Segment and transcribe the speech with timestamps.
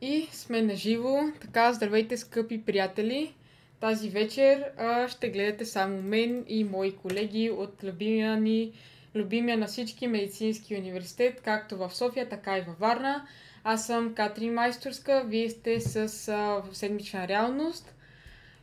[0.00, 1.18] И сме на живо.
[1.40, 3.34] Така, здравейте, скъпи приятели!
[3.80, 8.72] Тази вечер а, ще гледате само мен и мои колеги от любимия ни,
[9.14, 13.26] любимия на всички медицински университет, както в София, така и във Варна.
[13.64, 17.94] Аз съм Катрин Майсторска, вие сте с а, седмична реалност.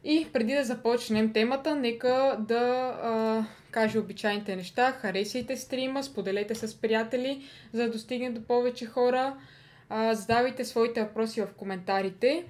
[0.04, 2.59] И преди да започнем темата, нека да
[3.04, 4.91] а, кажа обичайните неща.
[4.91, 7.43] Харесайте стрима, споделете с приятели,
[7.73, 9.36] за да достигне до повече хора.
[10.11, 12.45] Задавайте своите въпроси в коментарите.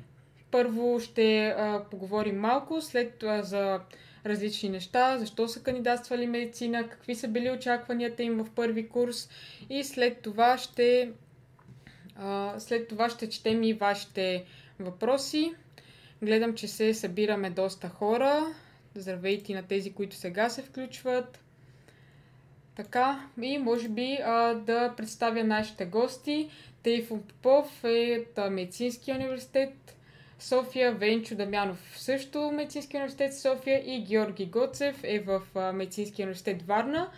[0.51, 3.79] Първо ще а, поговорим малко, след това за
[4.25, 9.29] различни неща, защо са кандидатствали медицина, какви са били очакванията им в първи курс
[9.69, 11.11] и след това ще,
[12.15, 14.45] а, след това ще четем и вашите
[14.79, 15.53] въпроси.
[16.21, 18.45] Гледам, че се събираме доста хора.
[18.95, 21.39] Здравейте на тези, които сега се включват.
[22.75, 26.49] Така, и може би а, да представя нашите гости.
[26.83, 29.97] Тейфон Попов е от Медицинския университет
[30.39, 35.41] София, Венчо Дамянов също Медицинския университет София и Георги Гоцев е в
[35.73, 37.09] Медицинския университет Варна.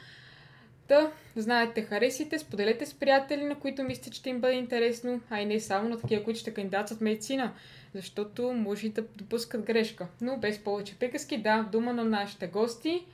[0.88, 5.42] Да, знаете, харесите, споделете с приятели, на които мислите, че ще им бъде интересно, а
[5.42, 7.54] и не само на такива, които ще кандидатстват медицина,
[7.94, 10.08] защото може и да допускат грешка.
[10.22, 13.06] Но без повече приказки, да, дума на нашите гости.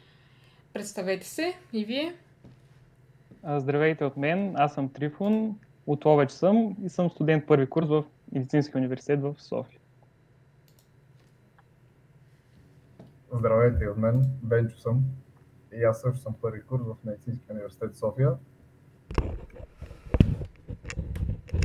[0.74, 2.14] Представете се и вие.
[3.44, 5.60] Здравейте от мен, аз съм Трифун,
[5.92, 9.80] от Ловеч съм и съм студент първи курс в Медицинския университет в София.
[13.34, 15.04] Здравейте от мен, Бенчо съм
[15.74, 18.32] и аз също съм първи курс в Медицинския университет София.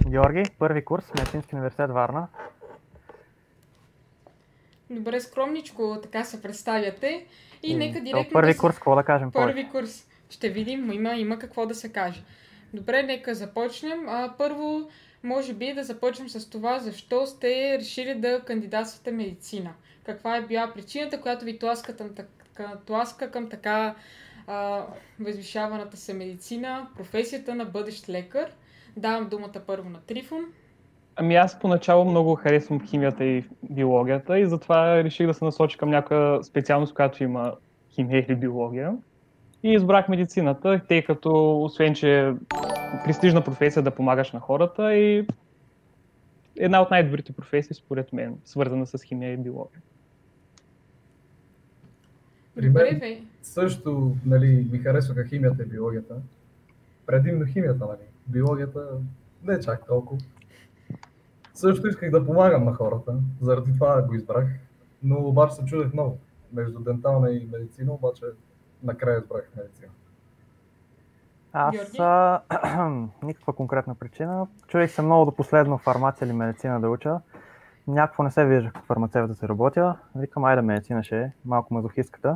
[0.08, 2.28] Георги, първи курс, Медицински университет Варна.
[4.90, 7.26] Добре, скромничко така се представяте.
[7.62, 8.32] И нека директно.
[8.32, 9.54] Първи да курс, какво да кажем повече?
[9.54, 10.06] Първи курс.
[10.30, 12.22] Ще видим, има, има какво да се каже.
[12.76, 14.08] Добре, нека започнем.
[14.08, 14.88] А, първо,
[15.22, 19.70] може би да започнем с това, защо сте решили да кандидатствате медицина.
[20.04, 22.10] Каква е била причината, която ви тласка, към,
[22.86, 23.94] тласка към така
[24.46, 24.86] а,
[25.20, 28.50] възвишаваната се медицина, професията на бъдещ лекар.
[28.96, 30.44] Давам думата първо на Трифон.
[31.16, 35.90] Ами аз поначало много харесвам химията и биологията и затова реших да се насоча към
[35.90, 37.52] някаква специалност, която има
[37.90, 38.96] химия или биология.
[39.62, 42.32] И избрах медицината, тъй като освен, че
[43.04, 45.26] престижна професия да помагаш на хората и
[46.56, 49.82] една от най-добрите професии, според мен, свързана с химия и биология.
[52.54, 56.14] При мен също нали, ми харесваха химията и биологията.
[57.06, 58.08] Предимно химията, нали.
[58.26, 58.88] Биологията
[59.42, 60.20] не чак толкова.
[61.54, 64.48] Също исках да помагам на хората, заради това го избрах.
[65.02, 66.18] Но обаче се чудех много.
[66.52, 68.24] Между дентална и медицина, обаче
[68.82, 69.92] накрая избрах медицина.
[71.52, 72.40] Аз а,
[73.22, 74.46] никаква конкретна причина.
[74.66, 77.20] Чудих се много до последно фармация или медицина да уча.
[77.88, 79.98] Някакво не се виждах като фармацевт да се работя.
[80.14, 82.34] Викам, айде медицина ще е, малко мазохистката.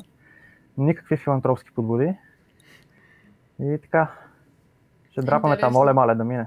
[0.78, 2.15] Никакви филантропски подбуди.
[3.60, 4.10] И така.
[5.10, 6.47] Ще драпаме там, моля, мале да мине.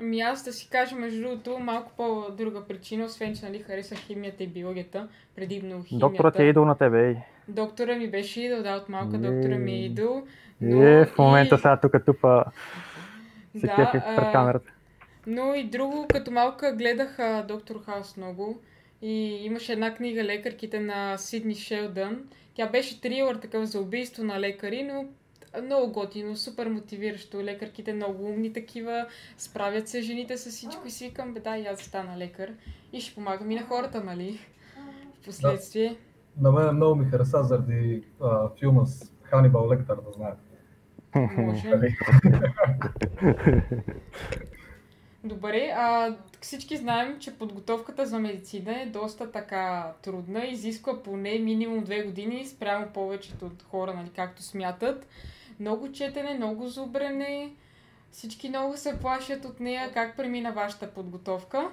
[0.00, 4.44] Ами аз да си кажа, между другото, малко по-друга причина, освен че нали, харесах химията
[4.44, 6.08] и биологията, предимно химията.
[6.08, 7.16] Докторът е идол на тебе, ей.
[7.48, 10.22] Доктора ми беше идол, да, от малка доктора ми е идол.
[10.60, 12.44] Но Е, в момента и- сега тук тупа
[13.60, 14.72] се Да, кефи пред камерата.
[15.26, 18.60] Но и друго, като малка гледах а, Доктор Хаус много
[19.02, 19.12] и
[19.44, 22.28] имаше една книга Лекарките на Сидни Шелдън.
[22.54, 25.04] Тя беше трилър такъв за убийство на лекари, но
[25.64, 27.42] много готино, супер мотивиращо.
[27.42, 29.06] Лекарките много умни такива,
[29.38, 32.50] справят се жените с всичко и си викам, бе да, и аз стана лекар
[32.92, 34.38] и ще помагам и на хората, нали?
[35.22, 35.96] В последствие.
[36.40, 40.38] На мен много ми хареса заради а, филма с Ханибал Лектър, да знаете.
[41.14, 41.96] Нали?
[45.24, 51.84] Добре, а всички знаем, че подготовката за медицина е доста така трудна, изисква поне минимум
[51.84, 55.06] две години спрямо повечето от хора, нали, както смятат.
[55.60, 57.52] Много четене, много зубрене,
[58.10, 59.90] всички много се плашат от нея.
[59.94, 61.70] Как премина вашата подготовка?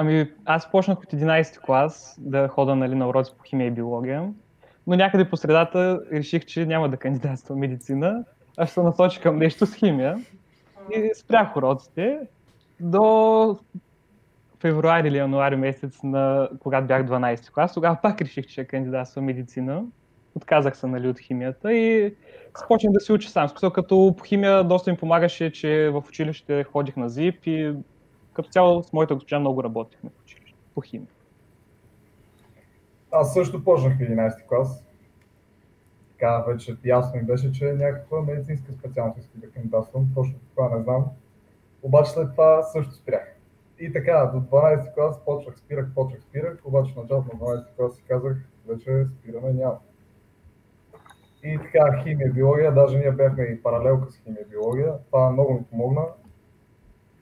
[0.00, 4.32] Ами, аз почнах от 11 клас да хода нали, на уроци по химия и биология,
[4.86, 8.24] но някъде по средата реших, че няма да кандидатствам медицина,
[8.56, 10.24] а ще се насоча към нещо с химия.
[10.90, 12.18] И спрях уроците
[12.80, 13.58] до
[14.60, 17.74] февруари или януари месец, на, когато бях 12 клас.
[17.74, 19.84] Тогава пак реших, че кандидатствам медицина.
[20.34, 22.14] Отказах се нали, от химията и
[22.58, 23.48] започнах да се уча сам.
[23.74, 27.74] Като по химия доста ми помагаше, че в училище ходих на ЗИП и
[28.42, 30.10] като цяло с моята госпожа много работихме
[30.74, 31.08] по химия.
[33.10, 34.84] Аз също почнах в 11 клас.
[36.12, 40.06] Така вече ясно ми беше, че някаква медицинска специалност исках да кандидатствам.
[40.14, 41.06] Точно това не знам.
[41.82, 43.36] Обаче след това също спрях.
[43.80, 47.96] И така, до 12 клас почвах, спирах, почвах, спирах, обаче в началото на 12 клас
[47.96, 48.36] си казах,
[48.68, 49.78] вече спираме няма.
[51.44, 55.64] И така, химия, биология, даже ние бяхме и паралелка с химия, биология, това много ми
[55.64, 56.02] помогна.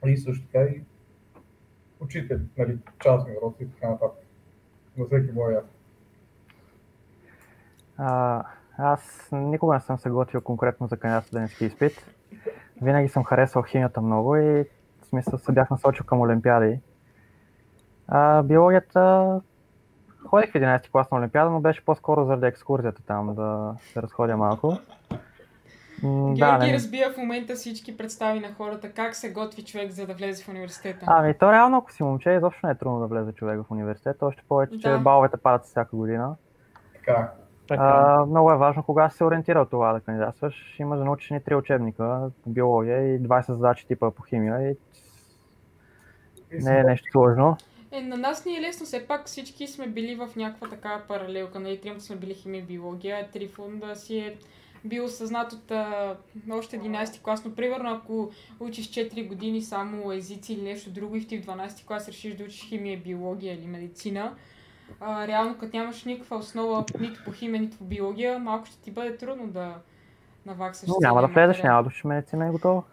[0.05, 0.83] И също така и
[1.99, 4.25] учители, нали, частни уроци и така нататък.
[4.97, 5.69] На всеки мой ясно.
[7.97, 8.43] А,
[8.77, 12.15] аз никога не съм се готвил конкретно за кандидат студентски изпит.
[12.81, 14.65] Винаги съм харесвал химията много и
[15.01, 16.79] в смисъл се бях насочил към олимпиади.
[18.07, 19.41] А, биологията
[20.25, 24.37] ходих в 11 клас на олимпиада, но беше по-скоро заради екскурзията там, да се разходя
[24.37, 24.77] малко.
[26.03, 30.07] М, Георги не- разбива в момента всички представи на хората как се готви човек за
[30.07, 31.05] да влезе в университета.
[31.07, 34.17] Ами то реално, ако си момче, изобщо не е трудно да влезе човек в университет,
[34.21, 34.97] още повече, че Да.
[34.99, 36.35] баловете падат всяка година.
[36.93, 37.31] Така,
[37.67, 37.83] Така.
[37.83, 40.75] А, много е важно кога се ориентира от това да кандидатстваш.
[40.79, 44.75] Има за научени три учебника по биология и 20 задачи типа по химия и
[46.53, 47.57] не е нещо сложно.
[47.91, 51.59] Е, на нас ни е лесно, все пак всички сме били в някаква такава паралелка.
[51.59, 54.37] Нали, тримата сме били химия и биология, Трифон да си е
[54.85, 56.15] бил съзнат от а,
[56.51, 61.21] още 11 клас, но примерно ако учиш 4 години само езици или нещо друго и
[61.21, 64.33] в ти в 12 клас решиш да учиш химия, биология или медицина,
[64.99, 68.91] а, реално като нямаш никаква основа нито по химия, нито по биология, малко ще ти
[68.91, 69.75] бъде трудно да
[70.45, 70.89] наваксаш.
[71.01, 72.83] Няма да влезеш, няма да учиш медицина и готово.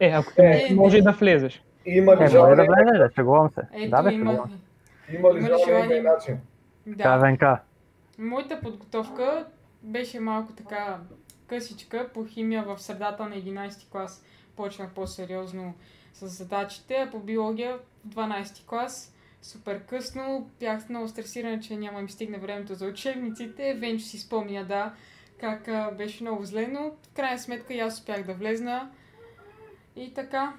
[0.00, 1.62] Е, ако Е, може и да влезеш.
[1.86, 3.60] Има Е, ли може да влезеш, да, шегувам се.
[3.72, 4.48] Ето да, бе, има.
[5.12, 6.38] има ли има желание, има начин?
[6.86, 7.18] Да.
[7.18, 7.42] ВНК.
[8.18, 9.46] Моята подготовка
[9.82, 10.98] беше малко така
[11.46, 14.24] късичка по химия в средата на 11 клас.
[14.56, 15.74] Почнах по-сериозно
[16.14, 20.50] с задачите, а по биология в 12 клас супер късно.
[20.60, 23.74] Бях много стресирана, че няма ми стигне времето за учебниците.
[23.74, 24.94] Венчо си спомня, да,
[25.40, 28.90] как а, беше много зле, но в крайна сметка и аз успях да влезна.
[29.96, 30.52] И така,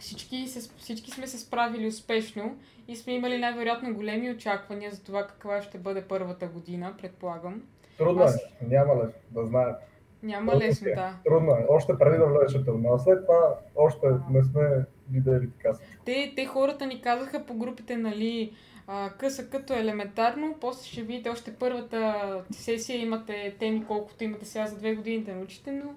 [0.00, 2.58] всички, се, всички сме се справили успешно
[2.88, 7.62] и сме имали най-вероятно големи очаквания за това каква ще бъде първата година, предполагам.
[7.98, 9.84] Трудно е, Аз- няма лесно, да знаете.
[10.24, 10.94] Няма Трудно лесно, е.
[10.94, 11.14] да.
[11.24, 15.50] Трудно е, още преди да влезеш е трудно, а след това още не сме видели
[15.50, 15.78] така.
[16.04, 18.52] Те, те хората ни казаха по групите, нали,
[18.86, 22.14] а, къса като елементарно, после ще видите още първата
[22.50, 25.94] сесия, имате теми колкото имате сега за две години да научите, но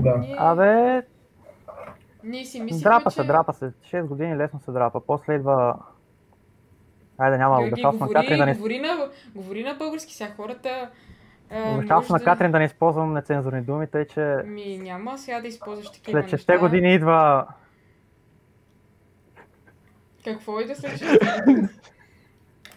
[0.00, 0.18] Да.
[0.18, 1.02] ние, Абе,
[2.24, 3.14] ние си мислихме, драпа че...
[3.14, 3.64] се, драпа се.
[3.64, 5.00] 6 години лесно се драпа.
[5.06, 5.74] После идва...
[7.18, 10.30] Айде, няма да Георги, на Катрин да не, говори, говори, на, говори на български, сега
[10.36, 10.90] хората...
[11.50, 15.18] а, обещавам може на да- Катрин да не използвам нецензурни думи, тъй че Ми няма
[15.18, 16.58] сега да използваш такива след 6 неща.
[16.58, 17.46] години идва
[20.24, 21.68] Какво и да след 6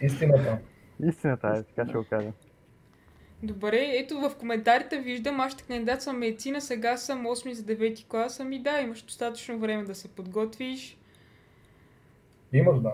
[0.00, 0.58] Истината.
[1.00, 2.32] истината, е, така ще го кажа.
[3.42, 8.40] Добре, ето в коментарите виждам, аз ще кандидатствам медицина, сега съм 8 за 9 клас,
[8.40, 10.96] ами да, имаш достатъчно време да се подготвиш.
[12.52, 12.92] Имаш, да.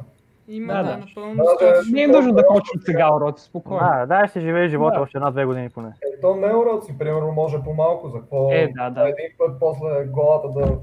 [0.48, 0.96] Има, Да, да, да.
[0.96, 1.92] напълно Да, достатъчно.
[1.92, 3.80] Не е нужно да от сега уроци, спокойно.
[3.82, 5.00] А, да, ще живее живота Да.
[5.00, 5.88] още една-две години поне.
[5.88, 9.02] Е, то не е уроци, примерно може по-малко, за какво Е, да, да.
[9.02, 10.78] един път после главата да...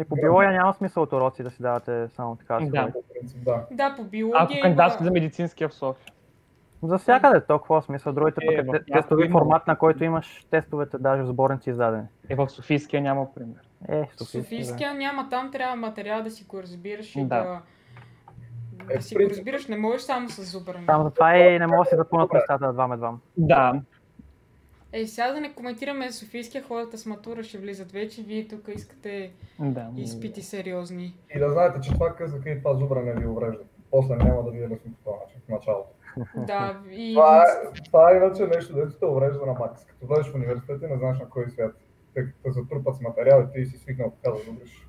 [0.00, 2.54] И по биология няма смисъл от уроци да си давате само така.
[2.54, 2.88] да си Да.
[3.44, 3.66] да.
[3.70, 6.12] Да, по биология Ако кандидатствате за медицинския в София.
[6.82, 8.12] За всякъде толкова смисъл.
[8.12, 9.38] Другите Е, пък е някои тестови има.
[9.38, 12.04] формат, на който имаш тестовете даже в сборници издадени.
[12.28, 13.60] Е, в Софийския няма пример.
[13.88, 14.40] Е, В Софийския.
[14.40, 14.44] да.
[14.44, 17.26] Софийския няма, там трябва материал да си го разбираш и Да.
[17.26, 17.60] да...
[18.90, 20.86] Е, Да в си го разбираш, не можеш само с зубърни.
[20.86, 23.20] Там затова и не мога да си запълнат местата двам-едвам.
[23.36, 23.80] Да,
[24.92, 29.32] Е, сега да не коментираме Софийския, хората с матура ще влизат вече, вие тук искате
[29.58, 29.86] да.
[29.96, 31.14] изпити сериозни.
[31.34, 33.62] И да знаете, че това късъка и това зубра не ви уврежда.
[33.90, 35.88] После няма да ви е лесно по този начин, в началото.
[36.36, 37.14] Да, и...
[37.16, 37.46] Това е,
[37.84, 39.84] това е иначе нещо, дето те уврежда на макс.
[39.84, 41.72] Като влезеш в университета и не знаеш на кой свят.
[42.14, 44.87] Те те затрупат с материал и ти си свикнал така да зубриш.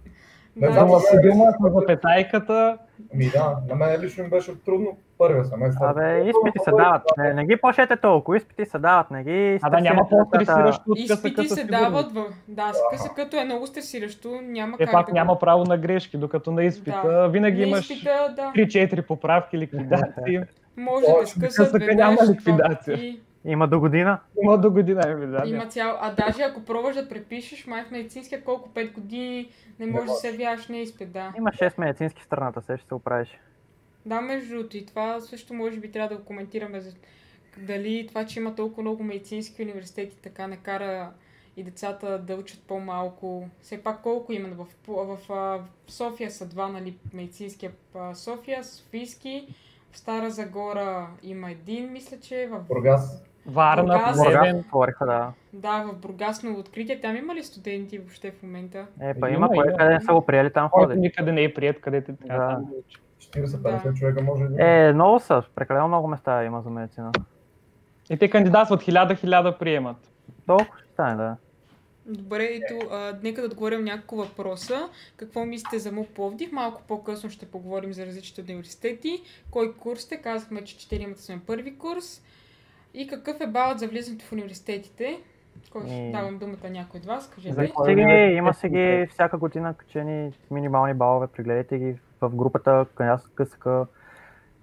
[0.55, 2.77] Не Да, знам, да си се- дума на запетайката.
[3.13, 4.87] Ми да, на мен лично ми беше трудно
[5.17, 5.85] първия семестър.
[5.85, 7.01] Абе, изпити се дават.
[7.17, 8.37] Не, не ги плашете толкова.
[8.37, 9.11] Изпити се дават.
[9.11, 12.25] Не ги А да няма по-стресиращо от Изпити късъка се дават в...
[12.47, 16.17] Да, с късъкато е много стресиращо, няма Е, как пак да няма право на грешки,
[16.17, 18.51] докато на изпита винаги На имаш изпита, да.
[18.55, 20.39] 3-4 поправки, ликвидации.
[20.77, 21.95] Може да скъсат веднъж.
[21.95, 22.97] няма ликвидация.
[22.97, 24.19] И Има до година.
[24.43, 25.43] Има до година, еми, да.
[25.45, 25.97] има цял...
[26.01, 30.13] А даже ако пробваш да препишеш, май в медицинския колко 5 години не можеш да
[30.13, 31.33] се явяваш на изпит, да.
[31.37, 33.39] Има 6 медицински в страната, се ще се оправиш.
[34.05, 36.81] Да, между другото, и това също може би трябва да го коментираме.
[36.81, 36.91] За...
[37.57, 41.11] Дали това, че има толкова много медицински университети, така не кара
[41.57, 43.49] и децата да учат по-малко.
[43.61, 44.49] Все пак колко има?
[44.49, 45.29] В, в, в,
[45.87, 47.71] в София са два, нали, медицинския
[48.13, 49.47] София, Софийски.
[49.91, 53.23] В Стара Загора има един, мисля, че е в Бургас.
[53.45, 54.17] Варна, Бургас.
[54.17, 55.31] Бургас отвориха, да.
[55.53, 57.01] Да, в Бургас ново откритие.
[57.01, 58.85] Там има ли студенти въобще в момента?
[59.01, 60.99] Е, па Има, има, къде не са го приели, там ходи.
[60.99, 62.53] никъде не е прият, където трябва Да.
[62.53, 62.97] там да учи.
[63.19, 63.93] 40-50 Да.
[63.93, 67.11] човека може да Е, много са, прекалено много места има за медицина.
[68.09, 69.97] И те кандидатстват хиляда, хиляда приемат.
[70.47, 71.35] Толкова ще стане, да.
[72.05, 74.89] Добре, ето, а, нека да отговорим няколко въпроса.
[75.17, 76.51] Какво мислите за МУ Пловдив?
[76.51, 79.21] Малко по-късно ще поговорим за различните университети.
[79.51, 80.17] Кой курс сте?
[80.17, 82.21] Казахме, че четиримата сме първи курс.
[82.93, 85.19] И какъв е балът за влизането в университетите?
[85.71, 87.23] Кой ще давам думата някой от вас?
[87.25, 87.73] За Кажете.
[87.75, 87.85] кой?
[87.85, 88.01] Си ги,
[88.33, 92.85] има си ги всяка година качени минимални балове, прегледайте ги в групата
[93.35, 93.65] КСК,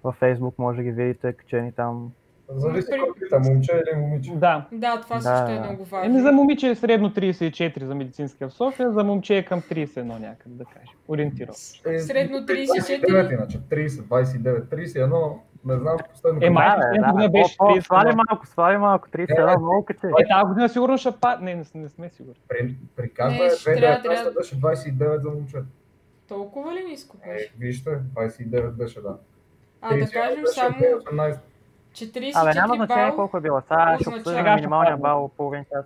[0.03, 2.11] във Facebook може да ги видите, качени там.
[2.49, 4.31] Зависи При- кой пита, момче или момиче.
[4.31, 4.67] Да.
[4.71, 5.61] Да, това Да, също е да.
[5.61, 6.05] много важно.
[6.05, 10.03] Еми за момиче е средно 34 за медицинския в София, за момче е към 31
[10.03, 10.93] някъде, да кажем.
[11.07, 11.55] Ориентирован.
[11.85, 13.33] Е, Средно 29, 34.
[13.33, 16.39] иначе 30, 29, 31, не знам последно.
[16.41, 17.81] Е, май- Да, година да, беше по- по- 31.
[17.81, 20.13] Свали малко, свали малко, 31, много качени.
[20.13, 21.55] Е, тази година сигурно ще падне.
[21.55, 22.39] Не, не, не сме сигурни.
[22.47, 25.57] При, при кажда Не, ще трябва- 2019 трябва- беше 29 за момче.
[26.27, 27.53] Толкова ли ниско Е, беше?
[27.59, 29.17] вижте, 29 беше, да.
[29.81, 31.39] А да 31 кажем само, 18.
[31.93, 33.61] че 34 Абе, няма значение колко е било.
[33.61, 35.85] Сега ще обсъдим минималния бал половин час.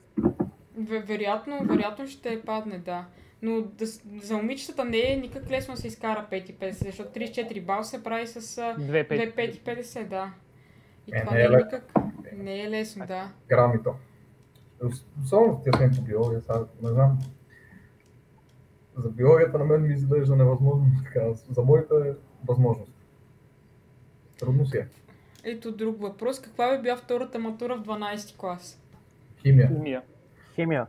[0.79, 3.05] ве- вероятно, вероятно ще падне, да.
[3.41, 3.85] Но да,
[4.21, 7.83] за момичетата не е никак лесно да се изкара 5 и 50, защото 34 бал
[7.83, 9.35] се прави с а, 2 5.
[9.35, 10.33] 2 5 и 50, да.
[11.07, 11.65] И Е, това не не е е лесно.
[11.65, 11.93] никак,
[12.37, 13.31] не е лесно, да.
[13.49, 13.95] грамито.
[15.23, 17.19] Особено в тия по биология, сега не знам.
[18.97, 20.85] За биологията на мен ми изглежда невъзможно.
[21.03, 21.93] Така, за моите
[22.47, 22.93] възможности.
[24.39, 24.87] Трудно си е.
[25.43, 26.41] Ето друг въпрос.
[26.41, 28.81] Каква би била втората матура в 12 клас?
[29.41, 29.67] Химия.
[29.67, 30.01] Химия.
[30.55, 30.87] Химия.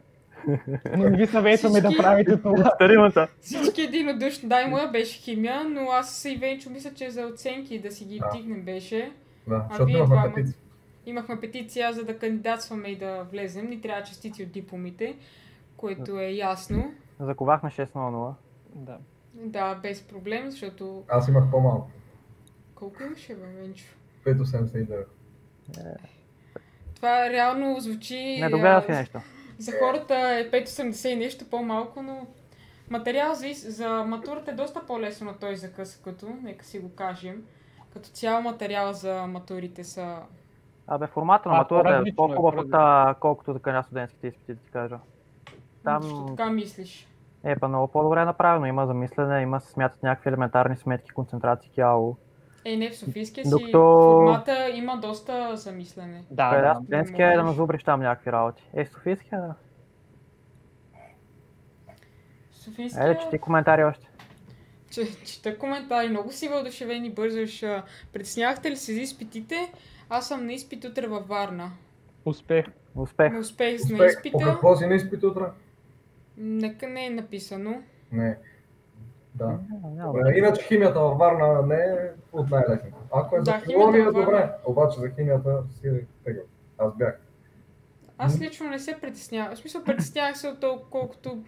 [0.96, 2.70] Но не ви съветваме да правите това.
[2.74, 3.28] Старимата.
[3.40, 4.48] Всички единодушно.
[4.48, 8.04] Да, и моя беше химия, но аз и Венчо мисля, че за оценки да си
[8.04, 8.28] ги Да.
[8.28, 9.12] втигнем беше.
[9.48, 10.34] Да, А защото вие имахме двама?
[10.34, 10.58] петиция.
[11.06, 13.66] Имахме петиция за да кандидатстваме и да влезем.
[13.66, 15.16] Ни трябва частици от дипломите,
[15.76, 16.94] което е ясно.
[17.20, 18.34] Заковахме 6 на 0.
[18.74, 18.98] Да.
[19.34, 21.02] Да, без проблем, защото...
[21.08, 21.90] Аз имах по-малко.
[22.74, 23.84] Колко имаше, бе, Венчо?
[24.26, 25.04] 5,79.
[26.94, 28.38] Това реално звучи...
[28.40, 29.18] Не си нещо.
[29.58, 32.26] За хората е 5,80 и нещо по-малко, но
[32.90, 37.42] материал за, за матурата е доста по-лесно на той за къското, нека си го кажем.
[37.92, 40.18] Като цяло материал за матурите са...
[40.86, 42.70] Абе, формата на матурата е е, по-хубав от
[43.20, 44.98] колкото така на студентските изпити, да ти кажа.
[45.84, 46.02] Там...
[46.02, 47.08] Там така мислиш.
[47.44, 48.66] е па много по-добре направено.
[48.66, 52.16] Има замислене, има се смятат някакви елементарни сметки, концентрации, кяло.
[52.64, 56.24] Е, не, в Софийския си Докато- формата има доста замислене.
[56.30, 56.74] Да, Кой да, да.
[56.74, 58.62] студентския е да назубриш там някакви работи.
[58.74, 59.54] Е, Софийския, да.
[62.52, 63.10] Софийския...
[63.10, 64.08] Е, чети коментари още.
[64.90, 67.62] Че, чета коментари, много си въодушевени, бързаш.
[67.62, 69.72] а, Притеснявахте ли се за изпитите?
[70.08, 71.70] Аз съм на изпит утре във Варна.
[72.24, 72.66] Успех.
[72.94, 73.32] Успех.
[73.40, 73.98] Успех на Успех.
[73.98, 74.38] По изпита.
[74.38, 75.44] какво си на изпит утре?
[76.36, 77.82] Нека не е написано.
[78.12, 78.36] Не.
[79.34, 79.58] Да.
[79.84, 82.96] Няма Добре, иначе химията във Варна не е от най-лесните.
[83.12, 84.50] Ако е Да, за химията биология, във добре.
[84.64, 85.90] Обаче за химията си
[86.24, 86.40] тега.
[86.78, 87.20] Аз бях.
[88.18, 89.54] Аз лично не се притеснявам.
[89.54, 91.44] В смисъл, притеснявах се от толкова, колкото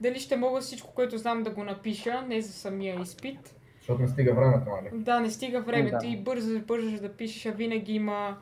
[0.00, 3.54] дали ще мога всичко, което знам да го напиша, не за самия изпит.
[3.78, 5.02] Защото не стига времето, нали?
[5.02, 6.06] Да, не стига времето Да.
[6.06, 8.36] и бързаш, бързаш да пишеш, а винаги има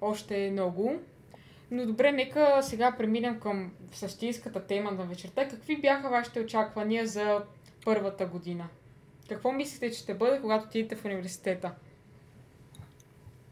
[0.00, 0.94] още много.
[1.70, 5.48] Но добре, нека сега преминем към същинската тема на вечерта.
[5.48, 7.42] Какви бяха вашите очаквания за
[7.86, 8.64] първата година?
[9.28, 11.72] Какво мислите, че ще бъде, когато отидете в университета?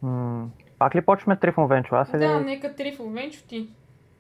[0.03, 0.49] М,
[0.79, 1.95] Пак ли почваме Трифон Венчо?
[1.95, 2.19] Аз или...
[2.19, 3.69] Да, нека Трифо, Венчо ти.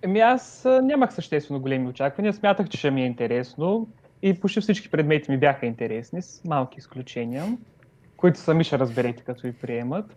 [0.02, 2.32] Еми аз нямах съществено големи очаквания.
[2.32, 3.88] Смятах, че ще ми е интересно.
[4.22, 7.44] И почти всички предмети ми бяха интересни, с малки изключения,
[8.16, 10.16] които сами ще разберете, като ви приемат.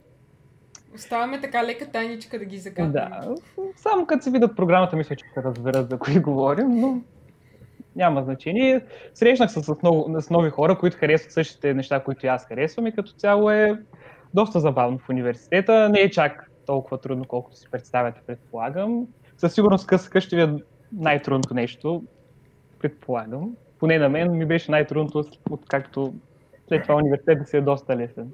[0.96, 2.92] Оставаме така лека тайничка да ги загаднем.
[2.92, 3.36] Да,
[3.76, 7.02] само като се видят програмата, мисля, че ще разберат за кои говорим, но
[7.98, 8.82] няма значение.
[9.14, 12.88] Срещнах се с, много, с нови хора, които харесват същите неща, които и аз харесвам
[12.88, 13.80] и като цяло е
[14.34, 15.90] доста забавно в университета.
[15.90, 19.08] Не е чак толкова трудно, колкото си представяте, предполагам.
[19.38, 20.56] Със сигурност късъка ще ви е
[20.92, 22.04] най-трудното нещо,
[22.80, 23.56] предполагам.
[23.80, 26.14] Поне на мен ми беше най-трудното, откакто
[26.68, 28.32] след това университетът си е доста лесен.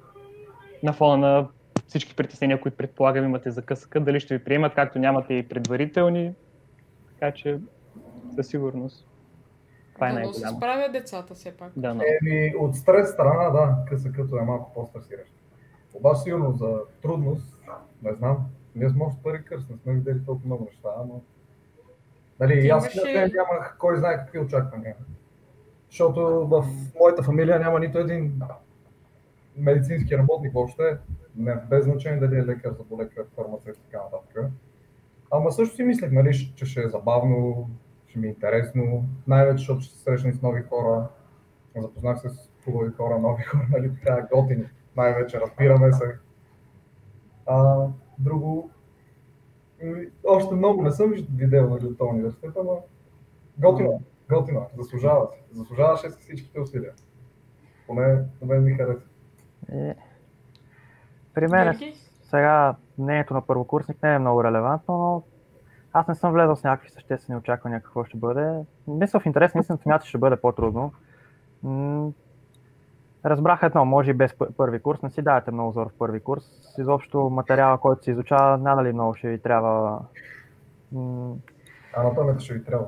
[0.83, 1.47] На фона на
[1.87, 6.33] всички притеснения, които предполагам имате за късъка, дали ще ви приемат, както нямате и предварителни.
[7.13, 7.59] Така че
[8.35, 9.12] със сигурност.
[9.95, 10.57] Това е да, но се най-голямо.
[10.57, 11.71] справят децата все пак.
[11.75, 12.03] Да, но.
[12.21, 15.31] Еми, от стрес страна, да, къса като е малко по-стресиращ.
[15.93, 17.59] Обаче сигурно за трудност,
[18.03, 18.37] не знам,
[18.75, 21.13] ние сме още първи кърс, не сме видели толкова много неща, ама...
[22.39, 23.33] Нали, Ти и аз имаше- имаше...
[23.35, 24.95] нямах кой знае какви очаквания.
[25.89, 26.65] Защото в
[26.99, 28.41] моята фамилия няма нито един
[29.57, 30.97] медицински работник въобще,
[31.35, 34.51] не, без значение дали е лекар, заболекар, фармацевт и така нататък.
[35.31, 37.69] Ама също си мислех, нали, че ще е забавно,
[38.13, 41.07] ще ми е интересно, най-вече защото ще се срещна с нови хора,
[41.75, 44.65] запознах се с хубави хора, нови хора, нали, така готини,
[44.97, 46.17] най-вече разбираме се.
[47.45, 47.87] А,
[48.19, 48.69] друго,
[50.23, 52.73] още много не съм видел нали, от този университет, ама
[53.57, 56.93] готино, готино, заслужава се, заслужаваше с всичките усилия.
[57.87, 58.07] Поне
[58.41, 59.07] на мен ми хареса.
[59.71, 59.95] Е,
[61.33, 61.93] при мен Георги?
[62.21, 65.23] сега мнението на първокурсник не е много релевантно, но
[65.93, 68.59] аз не съм влезъл с някакви съществени очаквания какво ще бъде.
[68.87, 70.93] Мисля в интерес, наистина смятам, че ще бъде по-трудно.
[73.25, 76.19] Разбрах едно, може и без пъ- първи курс, не си давате много зор в първи
[76.19, 76.75] курс.
[76.79, 79.99] Изобщо материала, който се изучава, надали много ще ви трябва.
[81.93, 82.87] Анатомията ще ви трябва.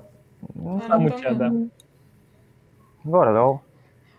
[0.88, 1.52] Само тя, да.
[3.06, 3.60] Горе-долу.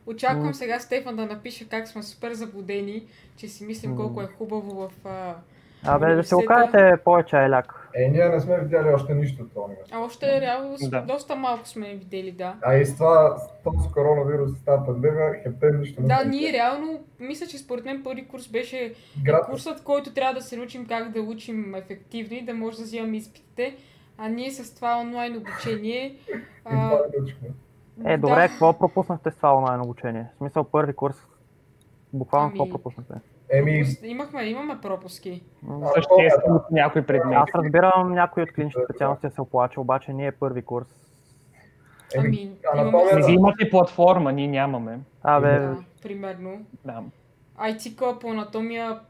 [0.07, 4.89] Очаквам сега Стефан да напише как сме супер заблудени, че си мислим колко е хубаво
[4.89, 4.91] в...
[5.87, 6.73] Абе, да се го Университета.
[6.73, 7.86] кажете повече е ляк.
[7.97, 9.93] Е, ние не сме видяли още нищо от университет.
[9.93, 11.01] а още реално с- Да.
[11.03, 12.57] доста малко сме видели, да.
[12.63, 16.31] А и с това, с този коронавирус, с тази пандемия, хептен нищо не Да, сме
[16.31, 20.57] ние реално, мисля, че според мен първи курс беше Град, курсът, който трябва да се
[20.57, 23.77] научим как да учим ефективно и да може да взимаме изпитите.
[24.19, 26.17] А ние с това онлайн обучение...
[26.65, 27.03] а, това
[27.99, 28.13] не.
[28.13, 30.27] Е, добре, какво пропуснахте с това онлайн обучение?
[30.35, 31.17] В смисъл първи курс.
[32.13, 33.15] Буквално какво Ами- пропуснахте?
[33.51, 35.43] Еми, Имахме, имаме пропуски.
[35.63, 37.37] М, Съществено някои предмети.
[37.37, 40.87] Аз разбирам някои от клиничните специалности да се оплача, обаче ние първи курс.
[42.15, 43.51] еми, Ами, анатомията- Вие имаме...
[43.51, 44.99] имате платформа, ние нямаме.
[45.23, 46.61] Абе, Да, примерно.
[46.85, 47.03] Да.
[47.59, 49.01] IT по анатомия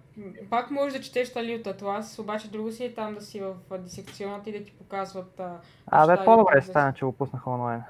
[0.51, 3.79] пак можеш да четеш тали от атлас, обаче друго си е там да си в
[3.79, 5.41] дисекционната и да ти показват...
[5.41, 7.83] А, абе и по-добре стане, че го пуснаха онлайн.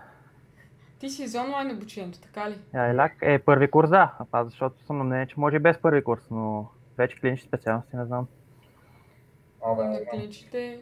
[0.99, 2.59] Ти си за онлайн обучението, така ли?
[2.75, 3.13] Я, ляк.
[3.23, 6.23] Е, първи курс да, а защото съм на мнение, че може и без първи курс,
[6.31, 8.27] но вече клинични специалности не знам.
[9.65, 10.81] Абе, на клиничните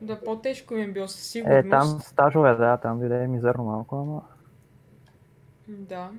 [0.00, 1.66] да по-тежко им е било със сигурност.
[1.66, 4.22] Е, там стажове, да, там дойде мизерно малко, ама...
[5.68, 6.10] Да.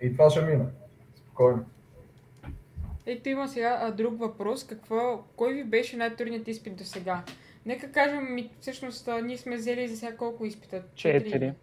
[0.00, 0.64] И това ще мине.
[1.14, 1.64] Спокойно.
[3.06, 4.66] Ето има сега а, друг въпрос.
[4.66, 7.22] Какво, кой ви беше най-трудният изпит до сега?
[7.66, 10.82] Нека кажем, ми, всъщност а, ние сме взели за сега колко изпита?
[10.94, 11.24] Четири.
[11.24, 11.54] Четири.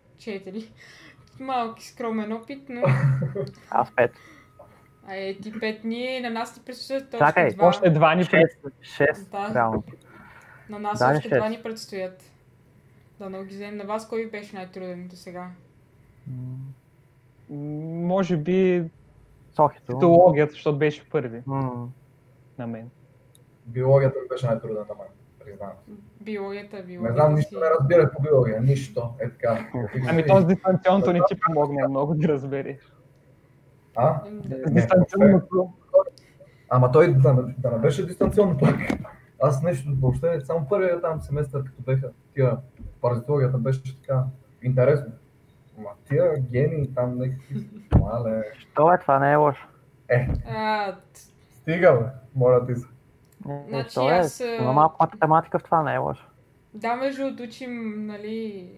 [1.39, 2.82] Малки скромен опит, но
[3.69, 4.12] Аз пет.
[5.08, 7.67] а е ти пет ние, на нас ни предстоят още Чакай, два.
[7.67, 8.51] Още два ни пред...
[8.82, 9.51] Шест, шест, Да.
[9.56, 9.84] реално.
[10.69, 11.36] На нас Да, още шест.
[11.36, 12.23] два ни предстоят.
[13.19, 13.77] Да, много ги вземем.
[13.77, 15.49] На вас кой ви беше най-труден до сега?
[17.49, 18.84] Може би
[19.51, 19.86] Сохито.
[19.86, 21.89] фитологията, защото беше първи М,
[22.58, 22.89] на мен.
[23.65, 25.08] Биологията беше най-трудна на мен,
[25.39, 25.75] признавам.
[26.27, 27.35] Биологията, Не биологията знам, си...
[27.35, 29.13] нищо не разбирах по биология, нищо.
[29.19, 29.67] Е така.
[30.09, 32.77] Ами то с дистанционното не ти помогне много да разбереш.
[33.95, 34.21] А?
[34.25, 35.69] С Не, дистанционното
[36.69, 38.75] Ама той да, не- да не беше дистанционно пак.
[39.41, 42.57] Аз нещо въобще, само първият там семестър, като беха тия
[43.01, 44.23] паразитологията беше така
[44.61, 45.11] интересно.
[45.77, 47.69] Ма тия гени там някакви...
[47.99, 48.43] Мале...
[48.75, 49.67] То е, това не е лошо.
[50.09, 50.27] Е,
[51.53, 52.87] стига бе, моля ти се.
[53.50, 56.28] Е, Значи то е, аз, има малко математика в това не е лошо.
[56.73, 58.69] Да, между учим, нали,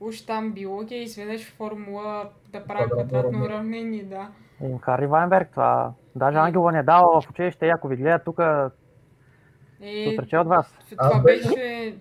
[0.00, 4.04] уж там биология, изведнъж формула да прави Квадратно уравнение.
[4.04, 4.28] да.
[4.62, 5.92] И Хари Вайнберг, това.
[6.16, 10.38] Даже Ангела ни е дала в училище, и ако ви гледат тук, се Е, отрече
[10.38, 10.78] от вас.
[10.90, 11.94] това беше...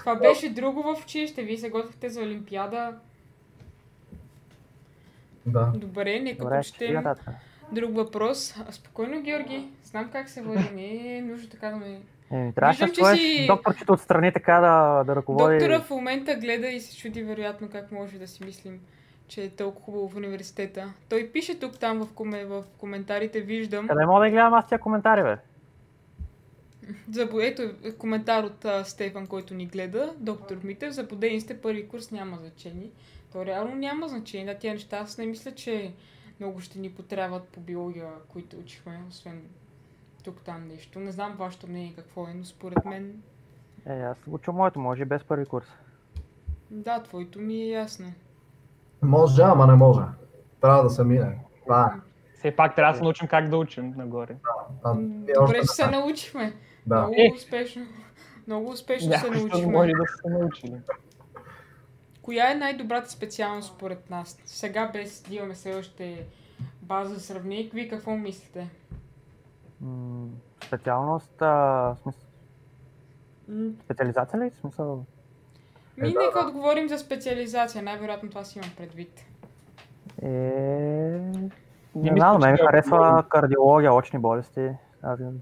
[0.00, 2.94] Това беше друго в училище, вие се готвихте за Олимпиада.
[5.46, 5.72] Да.
[5.74, 7.34] Добре, нека Добре, ще прочетем.
[7.72, 8.54] Друг въпрос.
[8.68, 12.00] А, Спокойно, Георги, знам как се води, не е нужно така да ме...
[12.30, 15.58] Еми, трябваше да си- докторчето отстрани така да, да ръководи.
[15.58, 18.80] Доктора в момента гледа и се чуди вероятно как може да си мислим,
[19.28, 20.92] че е толкова хубаво в университета.
[21.08, 23.88] Той пише тук там в, коме, в коментарите, виждам.
[23.88, 25.36] Къде мога да гледам аз тия коментари, бе?
[27.10, 30.12] За, ето е коментар от а, Стефан, който ни гледа.
[30.16, 32.90] Доктор Митев, заблудени сте първи курс, няма значение.
[33.32, 34.46] То реално няма значение.
[34.46, 35.92] Да, тия неща аз не мисля, че
[36.40, 39.42] много ще ни потребват по биология, които учихме, освен
[40.24, 41.00] тук там нещо.
[41.00, 43.22] Не знам вашето мнение какво е, но според мен,
[43.86, 45.66] Е, аз уча моето, може без първи курс.
[46.70, 48.12] да, твоето ми е ясно.
[49.02, 50.00] Може, ама не може.
[50.60, 51.38] Трябва да се мине.
[51.62, 52.00] Това е.
[52.34, 54.36] Все пак трябва да се научим как да учим нагоре.
[54.84, 56.52] А, М, ние Добре, че се научихме.
[56.86, 56.96] Да.
[56.96, 57.32] Много Е.
[57.34, 57.86] успешно.
[58.46, 59.72] Много успешно се Някой ще научихме.
[59.72, 60.80] може да се научили.
[62.24, 64.38] Коя е най-добрата специалност според нас?
[64.44, 66.26] Сега без да имаме все още
[66.82, 68.68] база за сравнение, вие какво мислите?
[69.80, 70.26] М,
[70.66, 72.22] специалност, а, смисъл,
[73.84, 74.50] специализация ли?
[74.50, 75.04] В Смисъл,
[75.96, 76.46] Ми Е, да, нека да.
[76.46, 79.24] отговорим за специализация, най-вероятно това си имам предвид.
[80.22, 80.28] е...
[80.28, 81.50] Не
[81.94, 84.70] мисля, знам, мен ми харесва кардиология, очни болести.
[85.02, 85.40] Аз имам-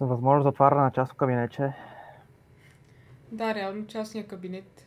[0.00, 1.72] За възможност за отваряне на частно кабинетче.
[3.32, 4.86] Да, реално частния кабинет.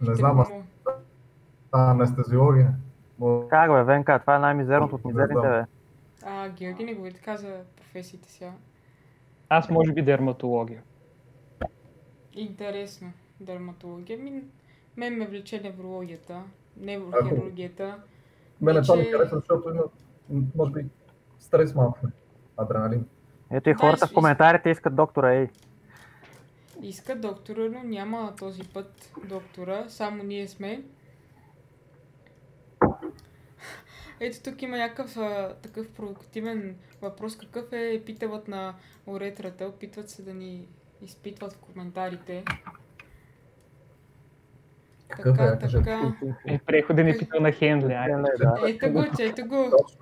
[0.00, 0.48] Не Ще знам, аз
[1.72, 2.74] а, анестезиология.
[3.20, 5.64] Мо- Как бе, Венка, това е най-мизерното от Не мизерните, бе.
[6.22, 8.52] А, Георги не говори така за професиите сега.
[9.48, 10.82] Аз може би дерматология.
[12.32, 13.12] Интересно.
[13.40, 14.18] Дерматология.
[14.18, 14.42] Ми,
[14.96, 16.42] мен ме влече неврологията,
[16.76, 17.98] неврохирургията.
[18.60, 19.82] Мене това ми харесва, защото има,
[20.56, 20.86] може би,
[21.38, 21.98] стрес малко.
[22.56, 23.06] Адреналин.
[23.50, 25.48] Ето и Да, хората и- в коментарите искат доктора, ей.
[26.82, 30.82] Иска доктора, но няма този път доктора, само ние сме.
[34.20, 37.36] Ето тук има някакъв а, такъв провокативен въпрос.
[37.38, 38.74] Какъв е епителът на
[39.06, 39.64] уретрата?
[39.66, 40.68] Опитват се да ни
[41.02, 42.44] изпитват в коментарите.
[45.08, 45.76] Какъв е, Така, кажи.
[45.76, 46.14] така.
[46.46, 47.96] Е, преходен епител на Хенли.
[48.66, 49.70] Ето го, че ето го.
[49.70, 50.00] Точно.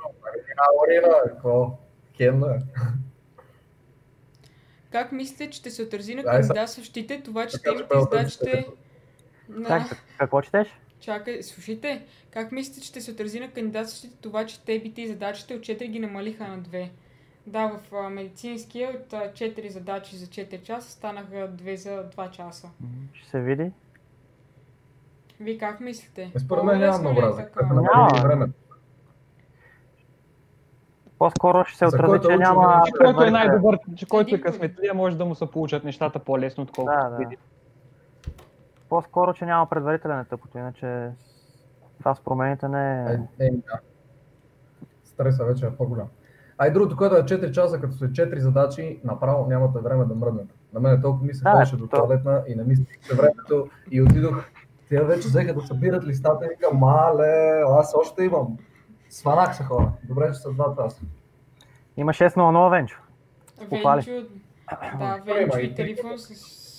[0.56, 1.78] Аурина, какво?
[2.16, 2.58] Хенна.
[4.92, 8.66] Как мислите, че ще се отрази на кандидатстващите това, че те имат издачите
[9.48, 9.68] на...
[9.68, 10.68] Как, какво четеш?
[11.00, 15.54] Чакай, слушайте, как мислите, че ще се отрази на кандидатстващите това, че тебите и задачите
[15.54, 16.88] от 4 ги намалиха на 2?
[17.46, 22.30] Да, в а, медицинския от а, 4 задачи за 4 часа станаха 2 за 2
[22.30, 22.68] часа.
[23.14, 23.70] Ще се види.
[25.40, 26.32] Вие как мислите?
[26.34, 27.52] Е, Според мен няма е много разлика.
[27.52, 27.66] така?
[27.66, 28.22] Няма.
[28.22, 28.52] времето.
[31.18, 32.82] По-скоро ще се отрази, че няма...
[32.86, 36.62] че който е най-добър, че който е късметлия, може да му се получат нещата по-лесно,
[36.62, 37.36] отколкото Да, да.
[38.88, 41.10] По-скоро, че няма предварителен етап, иначе
[41.98, 43.18] това с промените не е...
[43.38, 43.78] Е, е, да.
[45.04, 46.06] Стреса вече е по-голям.
[46.58, 50.14] А и другото, което е 4 часа, като са 4 задачи, направо нямате време да
[50.14, 50.54] мръднете.
[50.74, 54.02] На мен толкова ми се Да, ходеше до туалетна и не ми стигаше времето и
[54.02, 54.44] отидох.
[54.90, 58.58] Тя вече взеха да събират листата и викам, мале, аз още имам.
[59.16, 59.92] Сванах се хора.
[60.04, 61.02] Добре, че са 2 часа.
[61.96, 62.96] Има 6.00, Венчо.
[63.68, 64.00] Похвали.
[64.02, 64.26] Венчо,
[64.98, 66.28] да, Добре, Венчо и и ти- телефон с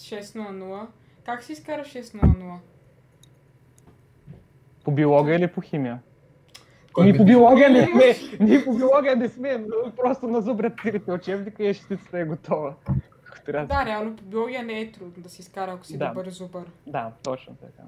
[0.05, 0.87] 600.
[1.25, 2.55] Как си изкара 600?
[4.83, 5.99] По биология или по химия?
[7.03, 8.03] Би- по биология не сме,
[8.39, 12.73] ние по биология не сме, но просто назубрят трите учебника и шестицата е готова.
[13.45, 16.07] Да- Да, реално по биология не е трудно да си изкара, ако си Да.
[16.07, 16.71] добър зубър.
[16.87, 17.83] Да, точно така.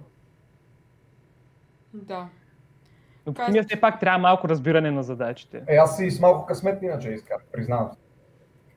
[1.94, 2.28] Да.
[3.36, 5.64] Химия че- все пак трябва малко разбиране на задачите.
[5.68, 7.90] Е, аз си с малко късмет иначе изкарах, признавам.
[7.94, 8.00] се.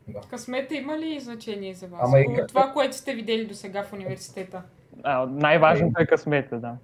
[0.09, 0.21] Да.
[0.21, 2.01] Късмета има ли значение за вас?
[2.05, 4.63] Ама и От това, което сте видели до сега в университета.
[5.03, 6.77] А, най-важното е късмета, да.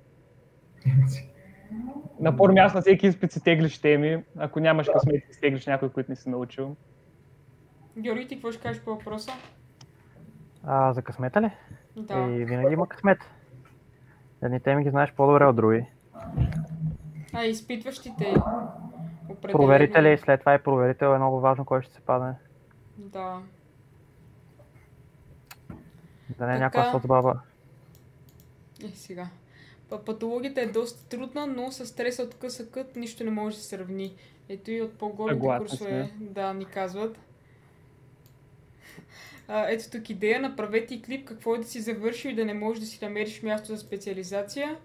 [2.20, 4.24] На първо място на всеки изпит си теглиш теми.
[4.36, 6.76] Ако нямаш късмет, си теглиш някой, който не си научил.
[7.98, 9.32] Георги, ти какво ще кажеш по въпроса?
[10.64, 11.50] А, за късмета ли?
[11.96, 12.14] Да.
[12.30, 13.18] И винаги има късмет.
[14.42, 15.84] Едни теми ги знаеш по-добре от други.
[17.32, 18.34] А, изпитващите.
[19.28, 19.58] Определено.
[19.58, 22.32] Проверители, след това и проверител е много важно кой ще се падне.
[22.96, 23.42] Да.
[26.38, 26.58] Да не е Така.
[26.58, 27.40] някаква соцбаба.
[28.84, 29.28] Е, сега.
[29.88, 33.68] Па- Патологията е доста трудна, но с стреса от късъкът нищо не може да се
[33.68, 34.14] сравни.
[34.48, 37.18] Ето и от по-голите курсове, да, ни казват.
[39.48, 42.54] А, ето тук идея, направете и клип какво е да си завършил и да не
[42.54, 44.76] можеш да си намериш място за специализация.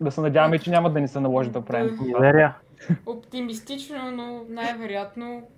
[0.00, 2.54] Да се надяваме, че няма да ни се наложи да правим това.
[3.06, 5.48] Оптимистично, но най-вероятно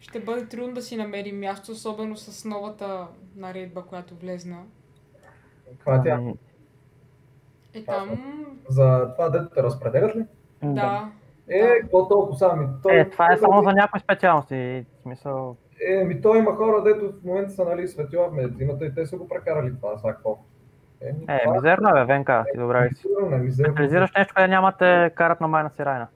[0.00, 4.58] ще бъде трудно да си намерим място, особено с новата наредба, която влезна.
[5.70, 6.10] Каква тя?
[6.10, 6.34] Ами,
[7.74, 8.08] Е там,
[8.68, 10.24] За това дето те разпределят ли?
[10.62, 11.08] да.
[11.50, 12.66] Е, какво толкова сами?
[12.82, 14.84] Той, Е, това е само за някои специалности.
[15.02, 15.56] Смисъл,
[15.88, 19.06] Е, ми той има хора, дето в момента са нали, светила в медицината и те
[19.06, 20.16] са го прекарали това, сега
[21.00, 21.06] какво?
[21.06, 23.06] Е, ми, е, това мизерно е, бе, Венка, ти добре ли си.
[23.52, 26.06] Специализираш нещо, къде няма те карат на майна си райна.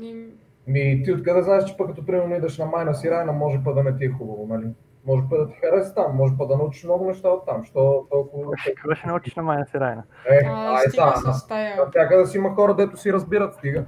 [0.00, 0.26] И,
[0.66, 3.74] Ми, ти откъде знаеш, че пък като примерно идеш на майна си райна, може пък
[3.74, 4.66] да не ти е хубаво, нали?
[5.06, 7.64] Може пък да ти хареса там, може пък да научиш много неща от там.
[7.64, 8.52] Що толкова...
[8.66, 10.02] Какво ще научиш на майна си райна?
[10.30, 11.76] Е, а, ай, стига са, с тая.
[11.76, 13.84] Навсякъде си има хора, дето си разбират, стига.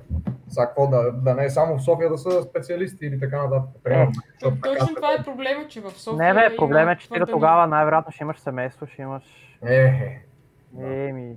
[0.49, 3.71] Сега какво да, да не е само в София да са специалисти или така нататък.
[3.85, 6.97] Примерно, защото така Точно това е проблема, че в София Не бе, има проблем е,
[6.97, 9.25] че ти до твърде тогава най-вероятно ще имаш семейство, ще имаш...
[9.67, 11.37] Е, е, Еми,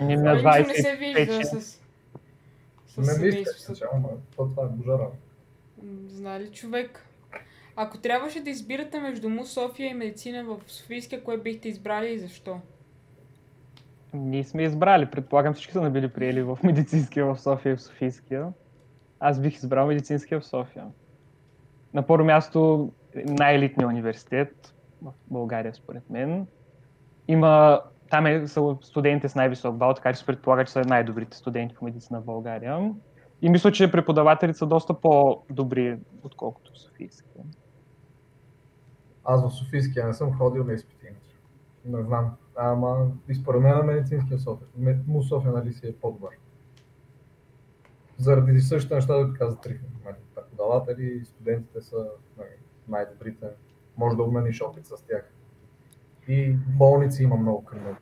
[0.00, 0.36] Ние много.
[0.36, 1.80] на Това нищо не се 25 вижда с,
[2.86, 3.78] с не мисля,
[4.36, 5.08] то това е божара.
[6.08, 7.06] Знае ли човек?
[7.76, 12.18] Ако трябваше да избирате между му София и медицина в Софийския, кое бихте избрали и
[12.18, 12.60] защо?
[14.14, 18.52] Ние сме избрали, предполагам всички са набили приели в медицинския в София и в Софийския.
[19.20, 20.84] Аз бих избрал медицинския в София.
[21.94, 26.46] На първо място най-елитният университет в България, според мен.
[27.28, 27.80] Има
[28.10, 31.74] там е, са студентите с най-висок бал, така че се предполага, че са най-добрите студенти
[31.74, 32.92] по медицина в България.
[33.42, 37.28] И мисля, че преподавателите са доста по-добри, отколкото в Софийски.
[39.24, 41.06] Аз в Софийския не съм ходил на изпити.
[41.06, 41.36] иначе.
[41.84, 42.36] Не знам.
[42.56, 44.68] Ама и според мен на медицинския София.
[45.06, 46.30] Му София нали си е по-добър.
[48.18, 49.88] Заради същите неща, да каза Трифон.
[50.04, 52.06] Нали, Преподаватели и студентите са
[52.38, 52.48] нали,
[52.88, 53.46] най-добрите.
[53.96, 55.30] Може да обмениш опит с тях.
[56.28, 57.96] И болници има много него.